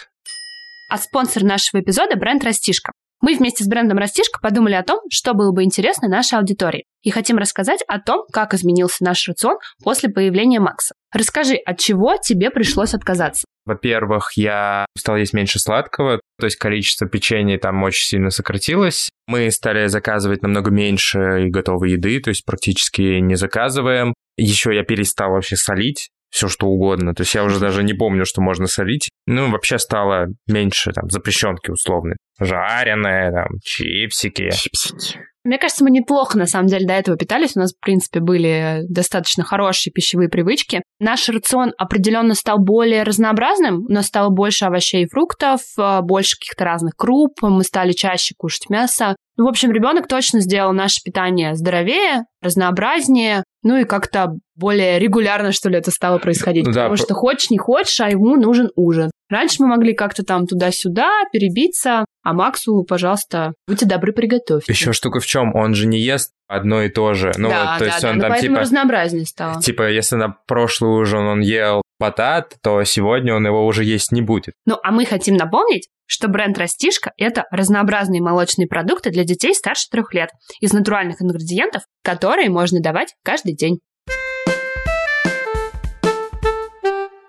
А 0.91 0.99
спонсор 0.99 1.43
нашего 1.43 1.81
эпизода– 1.81 2.17
бренд 2.19 2.45
«Растишка». 2.45 2.93
Мы 3.25 3.37
вместе 3.37 3.65
с 3.65 3.67
брендом 3.67 3.97
«Растишка» 3.97 4.39
подумали 4.39 4.75
о 4.75 4.83
том, 4.83 5.01
что 5.11 5.33
было 5.33 5.51
бы 5.51 5.63
интересно 5.63 6.09
нашей 6.09 6.39
аудитории, 6.39 6.85
и 7.03 7.09
хотим 7.09 7.39
рассказать 7.39 7.83
о 7.89 7.99
том, 7.99 8.27
как 8.31 8.53
изменился 8.53 9.03
наш 9.03 9.27
рацион 9.27 9.57
после 9.83 10.11
появления 10.11 10.61
Макса. 10.61 10.95
Расскажи, 11.11 11.55
от 11.55 11.79
чего 11.79 12.17
тебе 12.23 12.51
пришлось 12.51 12.93
отказаться? 12.93 13.47
Во-первых, 13.65 14.33
я 14.37 14.85
стал 14.95 15.17
есть 15.17 15.33
меньше 15.33 15.59
сладкого, 15.59 16.21
то 16.39 16.45
есть 16.45 16.57
количество 16.57 17.09
печенья 17.09 17.57
там 17.57 17.83
очень 17.83 18.05
сильно 18.05 18.29
сократилось. 18.29 19.09
Мы 19.27 19.51
стали 19.51 19.87
заказывать 19.87 20.43
намного 20.43 20.71
меньше 20.71 21.47
готовой 21.47 21.93
еды, 21.93 22.21
то 22.21 22.29
есть 22.29 22.45
практически 22.45 23.21
не 23.21 23.37
заказываем. 23.37 24.13
Еще 24.37 24.75
я 24.75 24.83
перестал 24.83 25.31
вообще 25.31 25.57
солить, 25.57 26.11
все 26.35 26.49
что 26.49 26.67
угодно. 26.67 27.15
То 27.15 27.23
есть 27.23 27.33
я 27.37 27.45
уже 27.45 27.61
даже 27.61 27.85
не 27.85 27.95
помню, 27.95 28.27
что 28.27 28.41
можно 28.41 28.67
солить. 28.67 29.09
Ну, 29.27 29.53
вообще 29.53 29.79
стало 29.79 30.27
меньше 30.49 30.91
там 30.91 31.09
запрещенки 31.09 31.71
условные. 31.71 32.17
Жареное, 32.41 33.31
там, 33.31 33.47
чипсики. 33.63 34.51
Чипсики. 34.51 35.21
Мне 35.45 35.59
кажется, 35.59 35.85
мы 35.85 35.91
неплохо, 35.91 36.37
на 36.37 36.47
самом 36.47 36.67
деле, 36.67 36.87
до 36.87 36.95
этого 36.95 37.17
питались. 37.17 37.55
У 37.55 37.61
нас, 37.61 37.73
в 37.73 37.79
принципе, 37.79 38.19
были 38.19 38.81
достаточно 38.89 39.45
хорошие 39.45 39.93
пищевые 39.93 40.29
привычки. 40.29 40.83
Наш 40.99 41.29
рацион 41.29 41.73
определенно 41.79 42.35
стал 42.35 42.59
более 42.59 43.05
разнообразным. 43.05 43.85
У 43.89 43.93
нас 43.93 44.07
стало 44.07 44.31
больше 44.31 44.65
овощей 44.65 45.05
и 45.05 45.09
фруктов, 45.09 45.61
э, 45.79 46.01
больше 46.01 46.37
каких-то 46.37 46.65
разных 46.65 46.95
круп. 46.97 47.43
Мы 47.43 47.63
стали 47.63 47.93
чаще 47.93 48.35
кушать 48.37 48.71
мясо. 48.71 49.15
Ну, 49.37 49.47
в 49.47 49.49
общем, 49.49 49.73
ребенок 49.73 50.07
точно 50.07 50.41
сделал 50.41 50.73
наше 50.73 51.01
питание 51.03 51.55
здоровее, 51.55 52.25
разнообразнее, 52.41 53.43
ну 53.63 53.79
и 53.79 53.85
как-то 53.85 54.35
более 54.55 54.99
регулярно, 54.99 55.51
что 55.51 55.69
ли, 55.69 55.77
это 55.77 55.91
стало 55.91 56.19
происходить. 56.19 56.65
Да, 56.67 56.85
потому 56.85 56.97
что 56.97 57.15
хочешь, 57.15 57.51
не 57.51 57.59
хочешь, 57.59 57.99
а 58.01 58.09
ему 58.09 58.37
нужен 58.37 58.71
ужин. 58.77 59.11
Раньше 59.29 59.57
мы 59.61 59.69
могли 59.69 59.95
как-то 59.95 60.23
там 60.23 60.47
туда-сюда 60.47 61.11
перебиться, 61.33 62.05
а 62.23 62.33
Максу, 62.33 62.85
пожалуйста, 62.89 63.55
будьте 63.67 63.87
добры, 63.87 64.13
приготовьте. 64.13 64.71
Еще 64.71 64.93
штука 64.93 65.19
в 65.19 65.27
чем, 65.27 65.55
он 65.57 65.75
же 65.75 65.87
не 65.87 65.99
ест 65.99 66.31
одно 66.47 66.83
и 66.83 66.89
то 66.89 67.15
же. 67.15 67.33
Ну, 67.37 67.49
да, 67.49 67.73
вот, 67.73 67.79
то 67.79 67.85
да, 67.87 67.87
есть 67.87 68.03
да, 68.03 68.11
он 68.11 68.17
ну, 68.17 68.23
там 68.23 68.39
типа... 68.39 68.61
разнообразнее 68.61 69.27
стало. 69.27 69.61
Типа, 69.61 69.91
если 69.91 70.17
на 70.17 70.37
прошлый 70.47 71.01
ужин 71.01 71.27
он 71.27 71.41
ел 71.41 71.83
батат, 71.99 72.57
то 72.63 72.85
сегодня 72.85 73.35
он 73.35 73.47
его 73.47 73.67
уже 73.67 73.83
есть 73.83 74.13
не 74.13 74.23
будет. 74.23 74.55
Ну, 74.67 74.79
а 74.83 74.93
мы 74.93 75.05
хотим 75.07 75.37
напомнить, 75.37 75.89
что 76.07 76.29
бренд 76.29 76.59
«Растишка»— 76.59 77.13
это 77.17 77.45
разнообразные 77.51 78.23
молочные 78.23 78.67
продукты 78.67 79.11
для 79.11 79.25
детей 79.25 79.55
старше 79.55 79.89
трех 79.91 80.13
лет 80.15 80.31
из 80.61 80.73
натуральных 80.73 81.23
ингредиентов, 81.23 81.83
которые 82.03 82.51
можно 82.51 82.81
давать 82.81 83.15
каждый 83.23 83.55
день. 83.55 83.79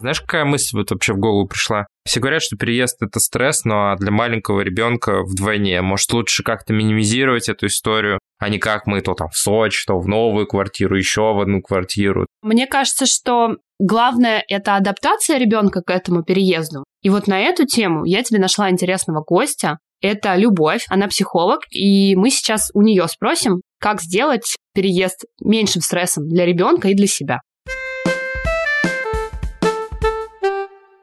Знаешь, 0.05 0.22
какая 0.22 0.46
мысль 0.46 0.77
вот 0.77 0.91
вообще 0.91 1.13
в 1.13 1.17
голову 1.17 1.48
пришла? 1.48 1.88
Все 2.05 2.20
говорят, 2.20 2.44
что 2.44 2.55
переезд 2.58 3.01
это 3.01 3.20
стресс, 3.20 3.65
но 3.65 3.96
для 3.96 4.12
маленького 4.12 4.62
ребенка 4.62 5.24
вдвойне. 5.24 5.82
Может, 5.82 6.13
лучше 6.13 6.44
как-то 6.44 6.74
минимизировать 6.74 7.50
эту 7.50 7.65
историю, 7.65 8.20
а 8.38 8.50
не 8.50 8.60
как 8.60 8.86
мы 8.86 9.01
то 9.01 9.15
там 9.15 9.29
в 9.29 9.38
Сочи, 9.38 9.84
то 9.88 9.98
в 9.98 10.08
новую 10.08 10.46
квартиру, 10.46 10.96
еще 10.96 11.34
в 11.34 11.39
одну 11.39 11.62
квартиру. 11.62 12.27
Мне 12.44 12.67
кажется, 12.67 13.08
что 13.08 13.55
главное 13.79 14.44
это 14.48 14.75
адаптация 14.75 15.38
ребенка 15.38 15.82
к 15.82 15.89
этому 15.91 16.24
переезду. 16.24 16.84
И 17.01 17.10
вот 17.10 17.27
на 17.27 17.39
эту 17.39 17.65
тему 17.65 18.05
я 18.05 18.24
тебе 18.24 18.39
нашла 18.39 18.70
интересного 18.70 19.24
гостя. 19.24 19.79
Это 20.01 20.36
Любовь, 20.36 20.86
она 20.89 21.08
психолог, 21.08 21.62
и 21.72 22.15
мы 22.15 22.29
сейчас 22.29 22.70
у 22.74 22.82
нее 22.82 23.08
спросим, 23.08 23.62
как 23.79 24.01
сделать 24.01 24.55
переезд 24.74 25.25
меньшим 25.41 25.82
стрессом 25.82 26.27
для 26.27 26.46
ребенка 26.46 26.89
и 26.89 26.96
для 26.96 27.08
себя. 27.08 27.41